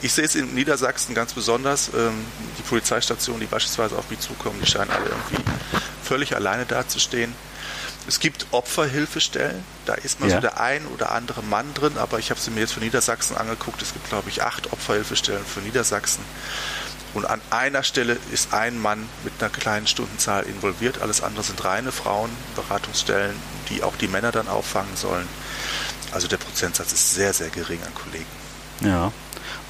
Ich 0.00 0.14
sehe 0.14 0.24
es 0.24 0.34
in 0.34 0.54
Niedersachsen 0.54 1.14
ganz 1.14 1.34
besonders. 1.34 1.90
Ähm, 1.94 2.24
die 2.58 2.62
Polizeistationen, 2.62 3.40
die 3.40 3.46
beispielsweise 3.46 3.96
auf 3.96 4.08
mich 4.10 4.20
zukommen, 4.20 4.58
die 4.60 4.70
scheinen 4.70 4.90
alle 4.90 5.06
irgendwie 5.06 5.42
völlig 6.02 6.34
alleine 6.34 6.64
dazustehen. 6.64 7.34
Es 8.08 8.20
gibt 8.20 8.46
Opferhilfestellen, 8.50 9.62
da 9.86 9.94
ist 9.94 10.20
mal 10.20 10.28
ja. 10.28 10.36
so 10.36 10.40
der 10.40 10.60
ein 10.60 10.86
oder 10.88 11.12
andere 11.12 11.42
Mann 11.42 11.72
drin, 11.74 11.98
aber 11.98 12.18
ich 12.18 12.30
habe 12.30 12.40
sie 12.40 12.50
mir 12.50 12.60
jetzt 12.60 12.72
für 12.72 12.80
Niedersachsen 12.80 13.36
angeguckt. 13.36 13.80
Es 13.82 13.92
gibt, 13.92 14.08
glaube 14.08 14.28
ich, 14.28 14.42
acht 14.42 14.72
Opferhilfestellen 14.72 15.44
für 15.44 15.60
Niedersachsen. 15.60 16.24
Und 17.14 17.26
an 17.26 17.40
einer 17.50 17.82
Stelle 17.82 18.16
ist 18.32 18.54
ein 18.54 18.80
Mann 18.80 19.06
mit 19.22 19.34
einer 19.38 19.50
kleinen 19.50 19.86
Stundenzahl 19.86 20.44
involviert. 20.44 21.02
Alles 21.02 21.22
andere 21.22 21.44
sind 21.44 21.62
reine 21.62 21.92
Frauenberatungsstellen, 21.92 23.36
die 23.68 23.82
auch 23.82 23.96
die 23.96 24.08
Männer 24.08 24.32
dann 24.32 24.48
auffangen 24.48 24.96
sollen. 24.96 25.28
Also 26.12 26.26
der 26.26 26.38
Prozentsatz 26.38 26.92
ist 26.92 27.14
sehr, 27.14 27.32
sehr 27.32 27.50
gering 27.50 27.80
an 27.86 27.94
Kollegen. 27.94 28.26
Ja. 28.80 29.12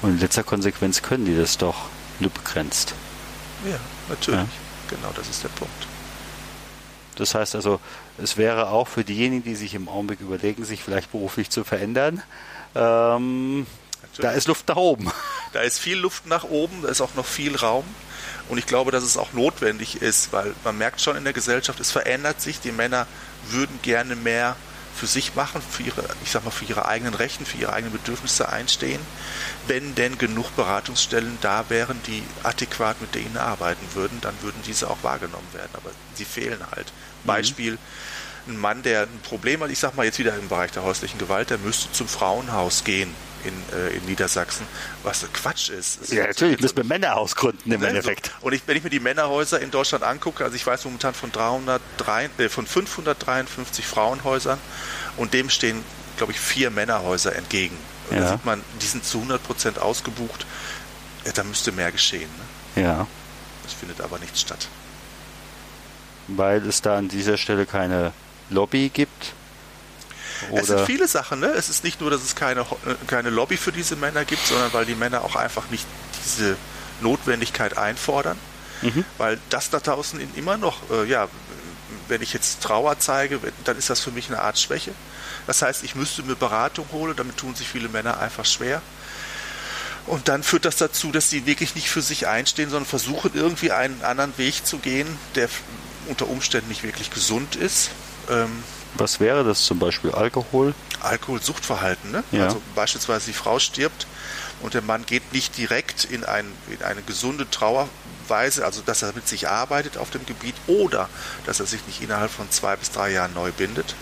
Und 0.01 0.11
in 0.11 0.19
letzter 0.19 0.43
Konsequenz 0.43 1.01
können 1.01 1.25
die 1.25 1.37
das 1.37 1.57
doch 1.57 1.89
nur 2.19 2.31
begrenzt. 2.31 2.93
Ja, 3.65 3.77
natürlich. 4.07 4.39
Ja. 4.39 4.47
Genau, 4.95 5.11
das 5.15 5.27
ist 5.27 5.43
der 5.43 5.49
Punkt. 5.49 5.87
Das 7.15 7.35
heißt 7.35 7.55
also, 7.55 7.79
es 8.17 8.37
wäre 8.37 8.69
auch 8.69 8.87
für 8.87 9.03
diejenigen, 9.03 9.43
die 9.43 9.55
sich 9.55 9.75
im 9.75 9.87
Augenblick 9.87 10.21
überlegen, 10.21 10.65
sich 10.65 10.83
vielleicht 10.83 11.11
beruflich 11.11 11.49
zu 11.49 11.63
verändern, 11.63 12.21
ähm, 12.75 13.65
da 14.17 14.31
ist 14.31 14.47
Luft 14.47 14.67
nach 14.67 14.75
oben. 14.75 15.11
Da 15.53 15.61
ist 15.61 15.77
viel 15.77 15.99
Luft 15.99 16.25
nach 16.25 16.45
oben, 16.45 16.81
da 16.81 16.89
ist 16.89 16.99
auch 16.99 17.13
noch 17.13 17.27
viel 17.27 17.55
Raum. 17.55 17.85
Und 18.49 18.57
ich 18.57 18.65
glaube, 18.65 18.89
dass 18.89 19.03
es 19.03 19.17
auch 19.17 19.33
notwendig 19.33 20.01
ist, 20.01 20.33
weil 20.33 20.55
man 20.63 20.75
merkt 20.79 20.99
schon 20.99 21.15
in 21.15 21.25
der 21.25 21.33
Gesellschaft, 21.33 21.79
es 21.79 21.91
verändert 21.91 22.41
sich. 22.41 22.59
Die 22.59 22.71
Männer 22.71 23.05
würden 23.51 23.77
gerne 23.83 24.15
mehr 24.15 24.55
für 24.95 25.07
sich 25.07 25.35
machen, 25.35 25.61
für 25.61 25.83
ihre, 25.83 26.03
ich 26.23 26.31
sag 26.31 26.45
mal, 26.45 26.51
für 26.51 26.65
ihre 26.65 26.85
eigenen 26.85 27.13
Rechten, 27.13 27.45
für 27.45 27.57
ihre 27.57 27.73
eigenen 27.73 27.93
Bedürfnisse 27.93 28.49
einstehen, 28.49 29.01
wenn 29.67 29.95
denn 29.95 30.17
genug 30.17 30.55
Beratungsstellen 30.55 31.37
da 31.41 31.69
wären, 31.69 32.01
die 32.07 32.23
adäquat 32.43 33.01
mit 33.01 33.15
denen 33.15 33.37
arbeiten 33.37 33.85
würden, 33.93 34.19
dann 34.21 34.35
würden 34.41 34.61
diese 34.65 34.89
auch 34.89 35.01
wahrgenommen 35.01 35.47
werden. 35.53 35.71
Aber 35.73 35.91
sie 36.15 36.25
fehlen 36.25 36.59
halt. 36.71 36.91
Mhm. 37.23 37.77
Ein 38.47 38.57
Mann, 38.57 38.83
der 38.83 39.03
ein 39.03 39.19
Problem 39.23 39.61
hat, 39.61 39.71
ich 39.71 39.79
sag 39.79 39.95
mal 39.95 40.05
jetzt 40.05 40.19
wieder 40.19 40.35
im 40.35 40.49
Bereich 40.49 40.71
der 40.71 40.83
häuslichen 40.83 41.17
Gewalt, 41.17 41.49
der 41.49 41.57
müsste 41.57 41.91
zum 41.91 42.07
Frauenhaus 42.07 42.83
gehen 42.83 43.13
in, 43.45 43.77
äh, 43.77 43.95
in 43.95 44.05
Niedersachsen, 44.05 44.65
was 45.03 45.25
Quatsch 45.33 45.69
ist. 45.69 46.01
Das 46.01 46.11
ja, 46.11 46.27
natürlich, 46.27 46.59
müssen 46.59 46.77
wir 46.77 46.83
Männerhaus 46.83 47.35
gründen 47.35 47.71
im 47.71 47.83
Endeffekt. 47.83 48.31
Und 48.41 48.53
ich, 48.53 48.61
wenn 48.65 48.77
ich 48.77 48.83
mir 48.83 48.89
die 48.89 48.99
Männerhäuser 48.99 49.59
in 49.59 49.71
Deutschland 49.71 50.03
angucke, 50.03 50.43
also 50.43 50.55
ich 50.55 50.65
weiß 50.65 50.85
momentan 50.85 51.13
von, 51.13 51.31
303, 51.31 52.29
äh, 52.37 52.49
von 52.49 52.65
553 52.65 53.85
Frauenhäusern 53.85 54.59
und 55.17 55.33
dem 55.33 55.49
stehen, 55.49 55.83
glaube 56.17 56.33
ich, 56.33 56.39
vier 56.39 56.69
Männerhäuser 56.69 57.35
entgegen. 57.35 57.77
Und 58.09 58.17
ja. 58.17 58.23
da 58.23 58.31
sieht 58.31 58.45
man, 58.45 58.61
die 58.81 58.85
sind 58.85 59.05
zu 59.05 59.17
100 59.19 59.43
Prozent 59.43 59.79
ausgebucht. 59.79 60.45
Ja, 61.25 61.31
da 61.31 61.43
müsste 61.43 61.71
mehr 61.71 61.91
geschehen. 61.91 62.29
Ne? 62.75 62.83
Ja. 62.83 63.07
Das 63.63 63.73
findet 63.73 64.01
aber 64.01 64.19
nicht 64.19 64.37
statt. 64.37 64.67
Weil 66.27 66.65
es 66.67 66.81
da 66.81 66.97
an 66.97 67.07
dieser 67.07 67.37
Stelle 67.37 67.65
keine 67.65 68.13
Lobby 68.53 68.89
gibt? 68.89 69.33
Oder 70.49 70.61
es 70.61 70.67
sind 70.67 70.85
viele 70.85 71.07
Sachen. 71.07 71.39
Ne? 71.39 71.47
Es 71.47 71.69
ist 71.69 71.83
nicht 71.83 72.01
nur, 72.01 72.09
dass 72.09 72.21
es 72.21 72.35
keine, 72.35 72.61
äh, 72.61 72.95
keine 73.07 73.29
Lobby 73.29 73.57
für 73.57 73.71
diese 73.71 73.95
Männer 73.95 74.25
gibt, 74.25 74.45
sondern 74.45 74.73
weil 74.73 74.85
die 74.85 74.95
Männer 74.95 75.23
auch 75.23 75.35
einfach 75.35 75.69
nicht 75.69 75.85
diese 76.25 76.57
Notwendigkeit 77.01 77.77
einfordern. 77.77 78.37
Mhm. 78.81 79.05
Weil 79.17 79.39
das 79.49 79.69
da 79.69 79.79
draußen 79.79 80.19
immer 80.35 80.57
noch, 80.57 80.89
äh, 80.91 81.05
ja, 81.05 81.27
wenn 82.07 82.21
ich 82.21 82.33
jetzt 82.33 82.61
Trauer 82.61 82.99
zeige, 82.99 83.39
dann 83.63 83.77
ist 83.77 83.89
das 83.89 84.01
für 84.01 84.11
mich 84.11 84.27
eine 84.27 84.41
Art 84.41 84.59
Schwäche. 84.59 84.91
Das 85.47 85.61
heißt, 85.61 85.83
ich 85.83 85.95
müsste 85.95 86.23
mir 86.23 86.35
Beratung 86.35 86.85
holen, 86.91 87.15
damit 87.15 87.37
tun 87.37 87.55
sich 87.55 87.67
viele 87.67 87.89
Männer 87.89 88.19
einfach 88.19 88.45
schwer. 88.45 88.81
Und 90.05 90.27
dann 90.27 90.43
führt 90.43 90.65
das 90.65 90.75
dazu, 90.75 91.11
dass 91.11 91.29
sie 91.29 91.45
wirklich 91.45 91.75
nicht 91.75 91.89
für 91.89 92.01
sich 92.01 92.27
einstehen, 92.27 92.69
sondern 92.69 92.87
versuchen 92.87 93.31
irgendwie 93.33 93.71
einen 93.71 94.03
anderen 94.03 94.37
Weg 94.37 94.65
zu 94.65 94.79
gehen, 94.79 95.07
der 95.35 95.47
unter 96.07 96.27
Umständen 96.27 96.67
nicht 96.67 96.83
wirklich 96.83 97.09
gesund 97.09 97.55
ist. 97.55 97.89
Ähm, 98.29 98.63
Was 98.95 99.19
wäre 99.19 99.43
das 99.43 99.63
zum 99.63 99.79
Beispiel? 99.79 100.11
Alkohol? 100.11 100.73
Alkoholsuchtverhalten. 101.01 102.11
Ne? 102.11 102.23
Ja. 102.31 102.45
Also 102.45 102.61
beispielsweise 102.75 103.27
die 103.27 103.33
Frau 103.33 103.59
stirbt 103.59 104.07
und 104.61 104.73
der 104.73 104.81
Mann 104.81 105.05
geht 105.05 105.33
nicht 105.33 105.57
direkt 105.57 106.05
in, 106.05 106.23
ein, 106.23 106.45
in 106.69 106.83
eine 106.83 107.01
gesunde 107.01 107.49
Trauerweise, 107.49 108.65
also 108.65 108.81
dass 108.81 109.01
er 109.01 109.13
mit 109.13 109.27
sich 109.27 109.49
arbeitet 109.49 109.97
auf 109.97 110.09
dem 110.09 110.25
Gebiet 110.25 110.55
oder 110.67 111.09
dass 111.45 111.59
er 111.59 111.65
sich 111.65 111.85
nicht 111.85 112.01
innerhalb 112.01 112.31
von 112.31 112.49
zwei 112.49 112.75
bis 112.75 112.91
drei 112.91 113.11
Jahren 113.11 113.33
neu 113.33 113.51
bindet, 113.51 113.95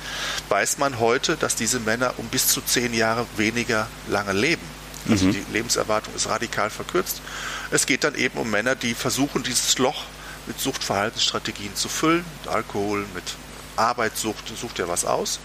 weiß 0.49 0.77
man 0.77 0.99
heute, 0.99 1.35
dass 1.35 1.55
diese 1.55 1.79
Männer 1.79 2.13
um 2.17 2.27
bis 2.27 2.47
zu 2.47 2.61
zehn 2.61 2.93
Jahre 2.93 3.25
weniger 3.37 3.87
lange 4.07 4.33
leben. 4.33 4.61
Also 5.09 5.25
mhm. 5.25 5.31
die 5.31 5.45
Lebenserwartung 5.51 6.13
ist 6.13 6.29
radikal 6.29 6.69
verkürzt. 6.69 7.21
Es 7.71 7.87
geht 7.87 8.03
dann 8.03 8.13
eben 8.13 8.37
um 8.37 8.51
Männer, 8.51 8.75
die 8.75 8.93
versuchen, 8.93 9.41
dieses 9.41 9.79
Loch 9.79 10.03
mit 10.45 10.59
Suchtverhaltensstrategien 10.59 11.75
zu 11.75 11.89
füllen, 11.89 12.23
mit 12.43 12.53
Alkohol, 12.53 13.05
mit 13.15 13.23
Arbeitssucht, 13.81 14.51
sucht 14.57 14.79
ja 14.79 14.87
was 14.87 15.05
aus. 15.05 15.39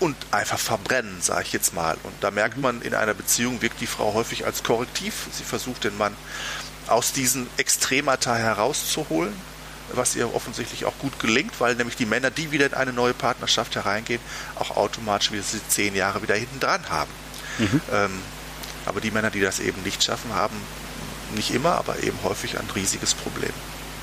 Und 0.00 0.16
einfach 0.30 0.58
verbrennen, 0.58 1.20
sage 1.20 1.42
ich 1.42 1.52
jetzt 1.52 1.74
mal. 1.74 1.96
Und 2.04 2.14
da 2.20 2.30
merkt 2.30 2.56
man, 2.56 2.82
in 2.82 2.94
einer 2.94 3.14
Beziehung 3.14 3.62
wirkt 3.62 3.80
die 3.80 3.88
Frau 3.88 4.14
häufig 4.14 4.46
als 4.46 4.62
Korrektiv. 4.62 5.26
Sie 5.32 5.42
versucht 5.42 5.82
den 5.84 5.98
Mann 5.98 6.14
aus 6.86 7.12
diesen 7.12 7.48
Extremata 7.56 8.36
herauszuholen, 8.36 9.34
was 9.92 10.14
ihr 10.14 10.32
offensichtlich 10.34 10.84
auch 10.84 10.96
gut 10.98 11.18
gelingt, 11.18 11.60
weil 11.60 11.74
nämlich 11.74 11.96
die 11.96 12.06
Männer, 12.06 12.30
die 12.30 12.52
wieder 12.52 12.66
in 12.66 12.74
eine 12.74 12.92
neue 12.92 13.14
Partnerschaft 13.14 13.74
hereingehen, 13.74 14.20
auch 14.54 14.76
automatisch 14.76 15.32
wieder 15.32 15.42
diese 15.42 15.66
zehn 15.68 15.96
Jahre 15.96 16.22
wieder 16.22 16.36
hinten 16.36 16.60
dran 16.60 16.88
haben. 16.88 17.10
Mhm. 17.58 17.80
Ähm, 17.92 18.22
aber 18.86 19.00
die 19.00 19.10
Männer, 19.10 19.30
die 19.30 19.40
das 19.40 19.58
eben 19.58 19.82
nicht 19.82 20.02
schaffen, 20.04 20.32
haben 20.32 20.56
nicht 21.34 21.52
immer, 21.52 21.72
aber 21.72 22.02
eben 22.02 22.18
häufig 22.22 22.58
ein 22.58 22.68
riesiges 22.74 23.14
Problem. 23.14 23.52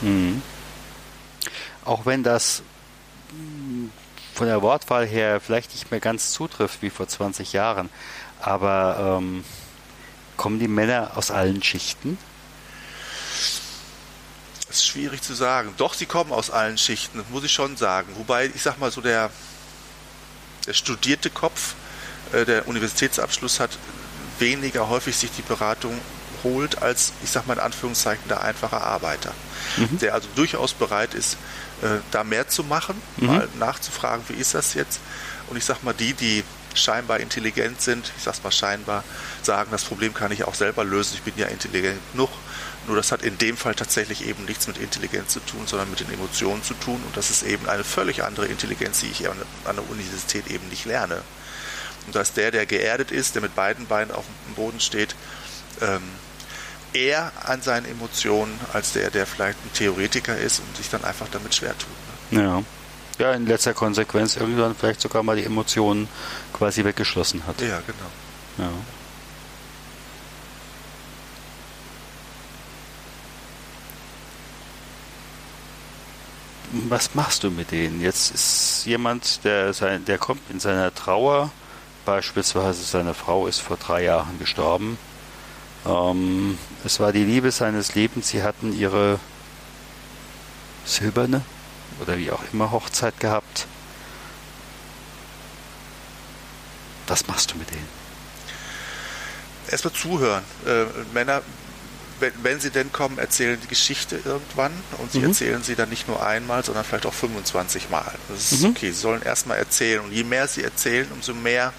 Mhm. 0.02 0.42
Auch 1.84 2.06
wenn 2.06 2.24
das 2.24 2.62
von 4.34 4.48
der 4.48 4.62
Wortwahl 4.62 5.06
her 5.06 5.40
vielleicht 5.40 5.72
nicht 5.72 5.92
mehr 5.92 6.00
ganz 6.00 6.32
zutrifft 6.32 6.82
wie 6.82 6.90
vor 6.90 7.08
20 7.08 7.54
Jahren, 7.54 7.90
aber 8.42 9.20
ähm, 9.20 9.44
kommen 10.38 10.60
die 10.60 10.68
Männer 10.68 11.12
aus 11.16 11.32
allen 11.32 11.64
Schichten? 11.64 12.18
Das 14.68 14.78
ist 14.78 14.88
schwierig 14.88 15.22
zu 15.22 15.34
sagen. 15.34 15.74
Doch, 15.78 15.94
sie 15.94 16.06
kommen 16.06 16.34
aus 16.34 16.52
allen 16.52 16.78
Schichten, 16.78 17.24
muss 17.30 17.46
ich 17.46 17.54
schon 17.54 17.78
sagen. 17.78 18.12
Wobei, 18.18 18.48
ich 18.54 18.62
sag 18.62 18.78
mal 18.78 18.92
so, 18.92 19.00
der, 19.00 19.30
der 20.68 20.74
studierte 20.74 21.30
Kopf, 21.30 21.76
äh, 22.34 22.44
der 22.44 22.68
Universitätsabschluss 22.68 23.60
hat, 23.60 23.78
weniger 24.40 24.90
häufig 24.90 25.16
sich 25.16 25.32
die 25.32 25.44
Beratung 25.44 25.98
holt 26.44 26.82
als, 26.82 27.14
ich 27.24 27.32
sag 27.32 27.48
mal 27.48 27.54
in 27.54 27.60
Anführungszeichen, 27.60 28.28
der 28.28 28.42
einfache 28.42 28.82
Arbeiter. 28.82 29.34
Mhm. 29.78 29.98
Der 30.00 30.14
also 30.14 30.28
durchaus 30.36 30.74
bereit 30.74 31.14
ist, 31.14 31.38
äh, 31.82 32.00
da 32.12 32.24
mehr 32.24 32.48
zu 32.48 32.64
machen, 32.64 33.02
mhm. 33.18 33.28
mal 33.28 33.48
nachzufragen, 33.60 34.24
wie 34.30 34.40
ist 34.40 34.54
das 34.54 34.74
jetzt? 34.74 35.00
Und 35.48 35.58
ich 35.58 35.66
sag 35.66 35.84
mal, 35.84 35.94
die, 35.94 36.14
die 36.14 36.44
scheinbar 36.74 37.20
intelligent 37.20 37.82
sind, 37.82 38.12
ich 38.18 38.24
sag's 38.24 38.44
mal 38.44 38.52
scheinbar, 38.52 39.04
sagen, 39.42 39.70
das 39.72 39.84
Problem 39.84 40.14
kann 40.14 40.32
ich 40.32 40.44
auch 40.44 40.56
selber 40.56 40.84
lösen, 40.84 41.16
ich 41.16 41.24
bin 41.24 41.34
ja 41.38 41.48
intelligent 41.48 42.00
genug. 42.12 42.30
Nur 42.88 42.98
das 42.98 43.12
hat 43.12 43.24
in 43.24 43.38
dem 43.40 43.58
Fall 43.58 43.74
tatsächlich 43.74 44.28
eben 44.28 44.46
nichts 44.46 44.68
mit 44.68 44.78
Intelligenz 44.78 45.34
zu 45.34 45.40
tun, 45.40 45.66
sondern 45.66 45.90
mit 45.90 46.02
den 46.02 46.14
Emotionen 46.14 46.62
zu 46.62 46.76
tun. 46.76 47.02
Und 47.04 47.18
das 47.18 47.32
ist 47.32 47.42
eben 47.42 47.68
eine 47.68 47.84
völlig 47.84 48.24
andere 48.24 48.46
Intelligenz, 48.46 49.00
die 49.00 49.08
ich 49.08 49.28
an 49.28 49.38
der 49.66 49.90
Universität 49.90 50.48
eben 50.48 50.68
nicht 50.70 50.86
lerne. 50.86 51.24
Und 52.06 52.16
dass 52.16 52.34
der, 52.34 52.52
der 52.52 52.68
geerdet 52.68 53.10
ist, 53.10 53.34
der 53.34 53.42
mit 53.42 53.56
beiden 53.56 53.88
Beinen 53.88 54.12
auf 54.12 54.26
dem 54.48 54.54
Boden 54.54 54.80
steht, 54.80 55.16
ähm, 55.82 56.04
eher 56.96 57.32
an 57.44 57.62
seinen 57.62 57.86
Emotionen 57.86 58.60
als 58.74 58.94
der, 58.94 59.12
der 59.12 59.26
vielleicht 59.26 59.58
ein 59.66 59.74
Theoretiker 59.74 60.38
ist 60.38 60.60
und 60.60 60.78
sich 60.78 60.90
dann 60.90 61.04
einfach 61.04 61.28
damit 61.32 61.54
schwer 61.54 61.76
tut. 61.78 62.32
Ne? 62.32 62.44
Ja. 62.44 62.64
Ja, 63.18 63.32
in 63.32 63.46
letzter 63.46 63.74
Konsequenz 63.74 64.36
irgendwann 64.36 64.76
vielleicht 64.76 65.00
sogar 65.00 65.24
mal 65.24 65.38
die 65.38 65.46
Emotionen 65.46 66.10
quasi 66.52 66.84
weggeschlossen 66.84 67.48
hat. 67.48 67.62
Ja, 67.62 67.82
genau. 67.88 68.10
Ja. 68.58 68.70
was 76.90 77.16
machst 77.16 77.44
du 77.44 77.52
mit 77.52 77.72
denen? 77.72 78.02
Jetzt 78.02 78.32
ist 78.32 78.86
jemand, 78.86 79.44
der, 79.44 79.74
sein, 79.74 80.06
der 80.06 80.18
kommt 80.18 80.42
in 80.50 80.60
seiner 80.60 80.94
Trauer, 80.94 81.52
beispielsweise 82.06 82.84
seine 82.84 83.14
Frau 83.14 83.48
ist 83.48 83.60
vor 83.60 83.78
drei 83.78 84.04
Jahren 84.04 84.38
gestorben. 84.40 84.98
Ähm, 85.86 86.58
es 86.84 87.00
war 87.00 87.12
die 87.12 87.24
Liebe 87.24 87.52
seines 87.52 87.96
Lebens, 87.96 88.30
sie 88.30 88.44
hatten 88.44 88.78
ihre 88.78 89.20
silberne 90.86 91.42
oder 92.02 92.18
wie 92.18 92.32
auch 92.32 92.42
immer 92.52 92.72
Hochzeit 92.72 93.20
gehabt. 93.20 93.68
Was 97.08 97.28
machst 97.28 97.54
du 97.54 97.58
mit 97.58 97.70
denen? 97.70 97.88
Erstmal 99.70 99.94
zuhören. 99.94 100.44
Äh, 100.66 100.86
Männer 101.14 101.42
wenn, 102.20 102.32
wenn, 102.44 102.60
sie 102.60 102.70
denn 102.70 102.92
kommen, 102.92 103.18
erzählen 103.18 103.60
die 103.62 103.68
Geschichte 103.68 104.20
irgendwann 104.24 104.72
und 105.00 105.12
sie 105.12 105.20
mhm. 105.20 105.26
erzählen 105.26 105.64
sie 105.64 105.76
dann 105.76 105.90
nicht 105.90 106.08
nur 106.08 106.26
einmal, 106.26 106.64
sondern 106.64 106.84
vielleicht 106.84 107.06
auch 107.06 107.14
25 107.14 107.90
Mal. 107.90 108.12
Das 108.30 108.52
ist 108.52 108.62
mhm. 108.62 108.70
okay. 108.70 108.92
Sie 108.92 109.00
sollen 109.00 109.22
erstmal 109.22 109.58
erzählen 109.58 110.02
und 110.02 110.12
je 110.12 110.24
mehr 110.24 110.48
sie 110.48 110.64
erzählen, 110.64 111.08
umso 111.12 111.34
mehr 111.34 111.74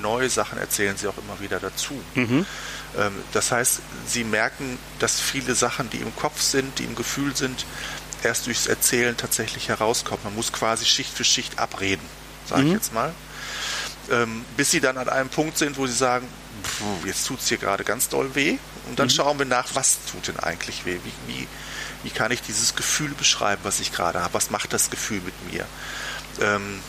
neue 0.00 0.28
Sachen 0.28 0.58
erzählen 0.58 0.96
sie 0.96 1.06
auch 1.06 1.18
immer 1.18 1.40
wieder 1.40 1.60
dazu. 1.60 1.94
Mhm. 2.14 2.46
Ähm, 2.96 3.12
das 3.32 3.52
heißt, 3.52 3.80
sie 4.06 4.24
merken, 4.24 4.78
dass 4.98 5.20
viele 5.20 5.54
Sachen, 5.54 5.90
die 5.90 5.98
im 5.98 6.14
Kopf 6.16 6.40
sind, 6.40 6.78
die 6.78 6.84
im 6.84 6.94
Gefühl 6.94 7.34
sind, 7.36 7.66
erst 8.22 8.46
durchs 8.46 8.66
Erzählen 8.66 9.16
tatsächlich 9.16 9.68
herauskommen. 9.68 10.20
Man 10.24 10.34
muss 10.34 10.52
quasi 10.52 10.84
Schicht 10.84 11.12
für 11.12 11.24
Schicht 11.24 11.58
abreden, 11.58 12.04
sage 12.46 12.62
ich 12.62 12.68
mhm. 12.68 12.74
jetzt 12.74 12.92
mal. 12.92 13.12
Ähm, 14.10 14.44
bis 14.56 14.70
sie 14.70 14.80
dann 14.80 14.98
an 14.98 15.08
einem 15.08 15.30
Punkt 15.30 15.56
sind, 15.56 15.78
wo 15.78 15.86
sie 15.86 15.94
sagen, 15.94 16.28
jetzt 17.04 17.26
tut 17.26 17.40
es 17.40 17.48
hier 17.48 17.58
gerade 17.58 17.84
ganz 17.84 18.08
doll 18.08 18.34
weh. 18.34 18.58
Und 18.88 18.98
dann 18.98 19.06
mhm. 19.06 19.12
schauen 19.12 19.38
wir 19.38 19.46
nach, 19.46 19.74
was 19.74 19.98
tut 20.10 20.28
denn 20.28 20.38
eigentlich 20.38 20.84
weh? 20.84 20.98
Wie, 21.04 21.32
wie, 21.32 21.48
wie 22.02 22.10
kann 22.10 22.30
ich 22.32 22.42
dieses 22.42 22.74
Gefühl 22.74 23.10
beschreiben, 23.10 23.60
was 23.64 23.80
ich 23.80 23.92
gerade 23.92 24.22
habe? 24.22 24.34
Was 24.34 24.50
macht 24.50 24.72
das 24.72 24.90
Gefühl 24.90 25.20
mit 25.22 25.52
mir? 25.52 25.66
Ähm, 26.40 26.80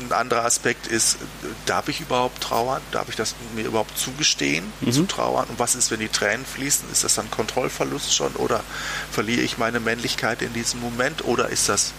ein 0.00 0.12
anderer 0.12 0.44
Aspekt 0.44 0.86
ist, 0.86 1.18
darf 1.66 1.88
ich 1.88 2.00
überhaupt 2.00 2.42
trauern? 2.42 2.80
Darf 2.92 3.08
ich 3.08 3.16
das 3.16 3.34
mir 3.54 3.64
überhaupt 3.64 3.98
zugestehen, 3.98 4.72
mhm. 4.80 4.92
zu 4.92 5.04
trauern? 5.04 5.46
Und 5.48 5.58
was 5.58 5.74
ist, 5.74 5.90
wenn 5.90 6.00
die 6.00 6.08
Tränen 6.08 6.46
fließen? 6.46 6.90
Ist 6.90 7.04
das 7.04 7.14
dann 7.14 7.30
Kontrollverlust 7.30 8.14
schon? 8.14 8.34
Oder 8.36 8.62
verliere 9.10 9.40
ich 9.42 9.58
meine 9.58 9.80
Männlichkeit 9.80 10.42
in 10.42 10.52
diesem 10.52 10.80
Moment? 10.80 11.24
Oder 11.24 11.48
ist 11.48 11.68
das 11.68 11.92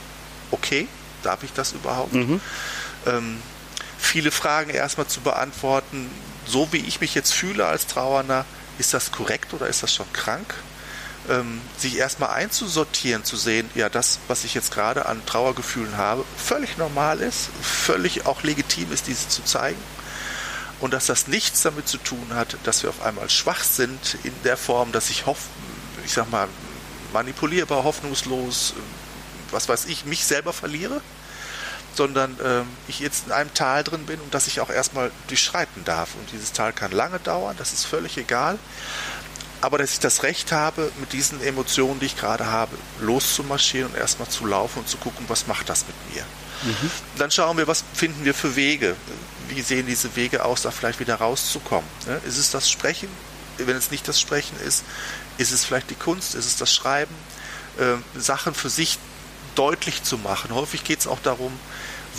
okay? 0.52 0.88
Darf 1.24 1.44
ich 1.44 1.54
das 1.54 1.74
überhaupt? 1.74 2.14
Mhm. 2.14 2.42
Ähm, 3.06 3.42
viele 3.98 4.32
Fragen 4.32 4.70
erstmal 4.70 5.08
zu 5.08 5.22
beantworten, 5.22 6.10
so 6.46 6.68
wie 6.72 6.80
ich 6.80 7.02
mich 7.02 7.16
jetzt 7.16 7.34
fühle 7.34 7.66
als 7.66 7.88
Trauernder, 7.88 8.46
ist 8.80 8.94
das 8.94 9.12
korrekt 9.12 9.54
oder 9.54 9.68
ist 9.68 9.84
das 9.84 9.94
schon 9.94 10.12
krank? 10.14 10.56
Ähm, 11.28 11.62
sich 11.78 11.98
erstmal 11.98 12.30
einzusortieren, 12.30 13.24
zu 13.24 13.36
sehen, 13.36 13.70
ja, 13.76 13.90
das, 13.90 14.20
was 14.28 14.46
ich 14.46 14.54
jetzt 14.54 14.72
gerade 14.72 15.06
an 15.06 15.24
Trauergefühlen 15.26 15.98
habe, 15.98 16.24
völlig 16.38 16.78
normal 16.78 17.20
ist, 17.20 17.50
völlig 17.62 18.26
auch 18.26 18.42
legitim 18.42 18.92
ist, 18.92 19.08
diese 19.08 19.28
zu 19.28 19.44
zeigen. 19.44 19.80
Und 20.80 20.94
dass 20.94 21.08
das 21.08 21.28
nichts 21.28 21.62
damit 21.62 21.88
zu 21.88 21.98
tun 21.98 22.34
hat, 22.34 22.58
dass 22.64 22.84
wir 22.84 22.90
auf 22.90 23.02
einmal 23.02 23.30
schwach 23.30 23.64
sind 23.64 24.18
in 24.24 24.34
der 24.44 24.58
Form, 24.58 24.92
dass 24.92 25.10
ich 25.10 25.26
hoffe, 25.26 25.44
ich 26.06 26.14
sag 26.14 26.32
mal, 26.32 26.48
manipulierbar, 27.12 27.84
hoffnungslos, 27.84 28.74
was 29.52 29.68
weiß 29.68 29.86
ich, 29.86 30.06
mich 30.06 30.26
selber 30.26 30.54
verliere, 30.54 31.02
sondern 31.96 32.38
ähm, 32.44 32.68
ich 32.88 33.00
jetzt 33.00 33.28
in 33.28 33.34
einem 33.34 33.54
Tal 33.54 33.84
drin 33.84 34.06
bin 34.06 34.20
und 34.22 34.34
dass 34.34 34.48
ich 34.48 34.62
auch 34.62 34.70
erstmal 34.70 35.12
durchschreiten 35.28 35.84
darf. 35.86 36.16
Und 36.16 36.32
dieses 36.32 36.54
Tal 36.54 36.72
kann 36.72 36.92
lange 36.92 37.20
dauern, 37.20 37.56
das 37.58 37.74
ist 37.74 37.86
völlig 37.86 38.18
egal. 38.18 38.58
Aber 39.62 39.78
dass 39.78 39.94
ich 39.94 40.00
das 40.00 40.24
Recht 40.24 40.52
habe, 40.52 40.92
mit 41.00 41.12
diesen 41.12 41.42
Emotionen, 41.42 42.00
die 42.00 42.06
ich 42.06 42.18
gerade 42.18 42.46
habe, 42.46 42.78
loszumarschieren 43.02 43.92
und 43.92 43.98
erstmal 43.98 44.30
zu 44.30 44.46
laufen 44.46 44.80
und 44.80 44.88
zu 44.88 44.98
gucken, 44.98 45.26
was 45.28 45.48
macht 45.48 45.70
das 45.70 45.86
mit 45.86 46.16
mir. 46.16 46.24
Mhm. 46.64 46.92
Dann 47.18 47.32
schauen 47.32 47.58
wir, 47.58 47.68
was 47.68 47.84
finden 47.94 48.24
wir 48.24 48.34
für 48.34 48.56
Wege. 48.56 48.96
Wie 49.50 49.62
sehen 49.62 49.86
diese 49.88 50.16
Wege 50.16 50.46
aus, 50.46 50.62
da 50.62 50.72
vielleicht 50.72 51.00
wieder 51.00 51.16
rauszukommen. 51.16 51.90
Ne? 52.06 52.22
Ist 52.26 52.38
es 52.38 52.52
das 52.52 52.70
Sprechen? 52.70 53.10
Wenn 53.58 53.76
es 53.76 53.92
nicht 53.92 54.08
das 54.08 54.20
Sprechen 54.22 54.58
ist, 54.66 54.86
ist 55.38 55.52
es 55.52 55.66
vielleicht 55.66 55.90
die 55.90 55.96
Kunst, 55.96 56.36
ist 56.36 56.46
es 56.46 56.56
das 56.56 56.74
Schreiben? 56.74 57.14
Äh, 57.78 57.96
Sachen 58.20 58.54
für 58.54 58.70
sich 58.70 58.98
deutlich 59.56 60.04
zu 60.04 60.18
machen. 60.18 60.54
Häufig 60.54 60.86
geht 60.86 61.00
es 61.00 61.08
auch 61.08 61.20
darum, 61.22 61.52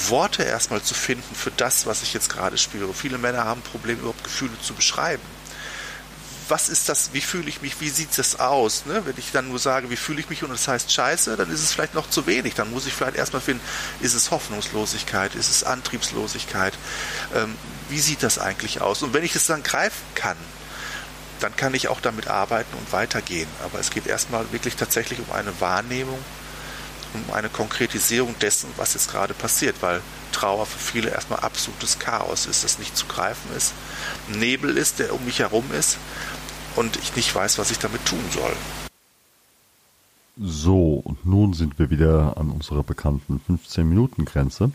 Worte 0.09 0.43
erstmal 0.43 0.83
zu 0.83 0.95
finden 0.95 1.35
für 1.35 1.51
das, 1.51 1.87
was 1.87 2.03
ich 2.03 2.13
jetzt 2.13 2.29
gerade 2.29 2.59
spüre. 2.59 2.93
Viele 2.93 3.19
Männer 3.19 3.45
haben 3.45 3.63
Probleme, 3.63 4.01
überhaupt 4.01 4.25
Gefühle 4.25 4.53
zu 4.63 4.75
beschreiben. 4.75 5.23
Was 6.51 6.69
ist 6.69 6.89
das, 6.89 7.11
wie 7.13 7.21
fühle 7.21 7.49
ich 7.49 7.63
mich, 7.63 7.81
wie 7.81 7.89
sieht 7.89 8.19
es 8.19 8.41
aus? 8.41 8.85
Ne? 8.85 9.03
Wenn 9.07 9.15
ich 9.17 9.31
dann 9.33 9.49
nur 9.49 9.59
sage, 9.59 9.89
wie 9.89 9.97
fühle 9.97 10.21
ich 10.21 10.29
mich 10.29 10.43
und 10.43 10.51
das 10.51 10.67
heißt 10.67 10.93
scheiße, 10.93 11.37
dann 11.37 11.51
ist 11.51 11.63
es 11.63 11.73
vielleicht 11.73 11.95
noch 11.95 12.11
zu 12.11 12.27
wenig. 12.27 12.55
Dann 12.55 12.71
muss 12.71 12.87
ich 12.87 12.93
vielleicht 12.93 13.17
erstmal 13.17 13.41
finden, 13.41 13.63
ist 14.01 14.15
es 14.15 14.31
Hoffnungslosigkeit, 14.31 15.35
ist 15.37 15.49
es 15.49 15.65
Antriebslosigkeit? 15.65 16.75
Ähm, 17.35 17.55
wie 17.89 18.01
sieht 18.01 18.23
das 18.23 18.39
eigentlich 18.39 18.81
aus? 18.81 19.03
Und 19.03 19.15
wenn 19.15 19.25
ich 19.25 19.35
es 19.35 19.47
dann 19.47 19.63
greifen 19.63 20.03
kann, 20.15 20.37
dann 21.39 21.57
kann 21.57 21.73
ich 21.73 21.89
auch 21.89 22.01
damit 22.01 22.29
arbeiten 22.29 22.77
und 22.77 22.93
weitergehen. 22.93 23.49
Aber 23.65 23.79
es 23.79 23.91
geht 23.91 24.07
erstmal 24.07 24.51
wirklich 24.53 24.77
tatsächlich 24.77 25.21
um 25.21 25.33
eine 25.33 25.59
Wahrnehmung 25.61 26.19
um 27.15 27.35
eine 27.35 27.49
Konkretisierung 27.49 28.39
dessen, 28.39 28.69
was 28.77 28.95
jetzt 28.95 29.11
gerade 29.11 29.35
passiert, 29.35 29.77
weil 29.81 30.01
Trauer 30.33 30.67
für 30.67 30.79
viele 30.79 31.11
erstmal 31.11 31.41
absolutes 31.41 31.99
Chaos 31.99 32.47
ist, 32.47 32.63
das 32.63 32.79
nicht 32.79 32.97
zu 32.97 33.07
greifen 33.07 33.51
ist, 33.57 33.73
Nebel 34.29 34.77
ist, 34.77 35.01
der 35.01 35.13
um 35.13 35.25
mich 35.25 35.41
herum 35.41 35.65
ist 35.73 35.99
und 36.81 36.97
ich 36.97 37.15
nicht 37.15 37.35
weiß, 37.35 37.59
was 37.59 37.71
ich 37.71 37.79
damit 37.79 38.05
tun 38.07 38.25
soll. 38.31 38.53
So, 40.43 40.95
und 40.95 41.27
nun 41.27 41.53
sind 41.53 41.79
wir 41.79 41.91
wieder 41.91 42.39
an 42.39 42.51
unserer 42.51 42.83
bekannten 42.83 43.41
15-Minuten-Grenze. 43.47 44.73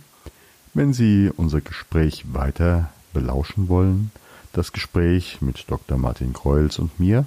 Wenn 0.76 0.94
Sie 0.94 1.32
unser 1.36 1.62
Gespräch 1.62 2.26
weiter 2.32 2.92
belauschen 3.14 3.70
wollen, 3.70 4.12
das 4.54 4.72
Gespräch 4.72 5.42
mit 5.42 5.66
Dr. 5.68 5.98
Martin 5.98 6.34
Kreuls 6.34 6.78
und 6.78 7.00
mir, 7.00 7.26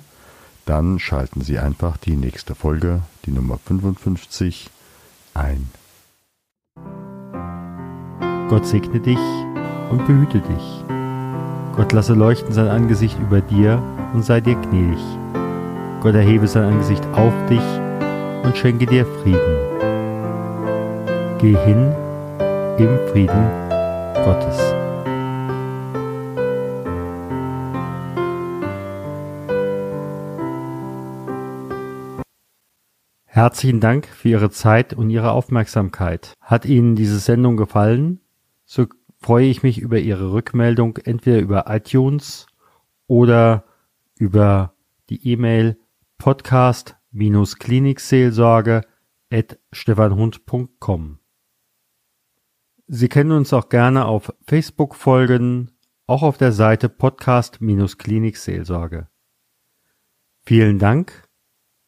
dann 0.64 1.00
schalten 1.00 1.40
Sie 1.40 1.58
einfach 1.58 1.96
die 1.96 2.14
nächste 2.14 2.54
Folge, 2.54 3.02
die 3.26 3.32
Nummer 3.32 3.58
55, 3.58 4.70
ein. 5.34 5.68
Gott 8.48 8.66
segne 8.66 9.00
dich 9.00 9.18
und 9.90 10.06
behüte 10.06 10.40
dich. 10.40 10.84
Gott 11.74 11.92
lasse 11.92 12.14
leuchten 12.14 12.52
sein 12.52 12.68
Angesicht 12.68 13.18
über 13.18 13.40
dir 13.40 13.82
und 14.12 14.24
sei 14.24 14.40
dir 14.40 14.54
gnädig. 14.54 15.00
Gott 16.00 16.14
erhebe 16.14 16.46
sein 16.46 16.64
Angesicht 16.64 17.04
auf 17.12 17.32
dich 17.48 17.62
und 18.44 18.56
schenke 18.56 18.86
dir 18.86 19.04
Frieden. 19.04 19.56
Geh 21.38 21.56
hin 21.56 21.92
im 22.78 22.98
Frieden 23.08 23.50
Gottes. 24.24 24.74
Herzlichen 33.26 33.78
Dank 33.78 34.06
für 34.06 34.30
Ihre 34.30 34.50
Zeit 34.50 34.94
und 34.94 35.10
Ihre 35.10 35.30
Aufmerksamkeit. 35.30 36.34
Hat 36.40 36.64
Ihnen 36.64 36.96
diese 36.96 37.18
Sendung 37.18 37.56
gefallen? 37.56 38.20
So 38.64 38.86
freue 39.20 39.46
ich 39.46 39.62
mich 39.62 39.78
über 39.78 39.98
Ihre 39.98 40.32
Rückmeldung 40.32 40.96
entweder 40.96 41.38
über 41.38 41.66
iTunes 41.68 42.46
oder 43.06 43.67
über 44.18 44.74
die 45.10 45.32
E-Mail 45.32 45.78
podcast-klinikseelsorge 46.18 48.82
at 49.30 49.58
stefanhund.com. 49.72 51.18
Sie 52.86 53.08
können 53.08 53.32
uns 53.32 53.52
auch 53.52 53.68
gerne 53.68 54.04
auf 54.06 54.32
Facebook 54.46 54.94
folgen, 54.94 55.72
auch 56.06 56.22
auf 56.22 56.38
der 56.38 56.52
Seite 56.52 56.88
Podcast-Klinikseelsorge. 56.88 59.08
Vielen 60.42 60.78
Dank 60.78 61.28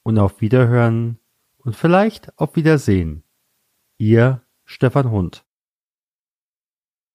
und 0.02 0.18
auf 0.18 0.40
Wiederhören 0.42 1.20
und 1.56 1.76
vielleicht 1.76 2.36
auf 2.38 2.56
Wiedersehen. 2.56 3.24
Ihr 3.96 4.42
Stefan 4.64 5.10
Hund 5.10 5.46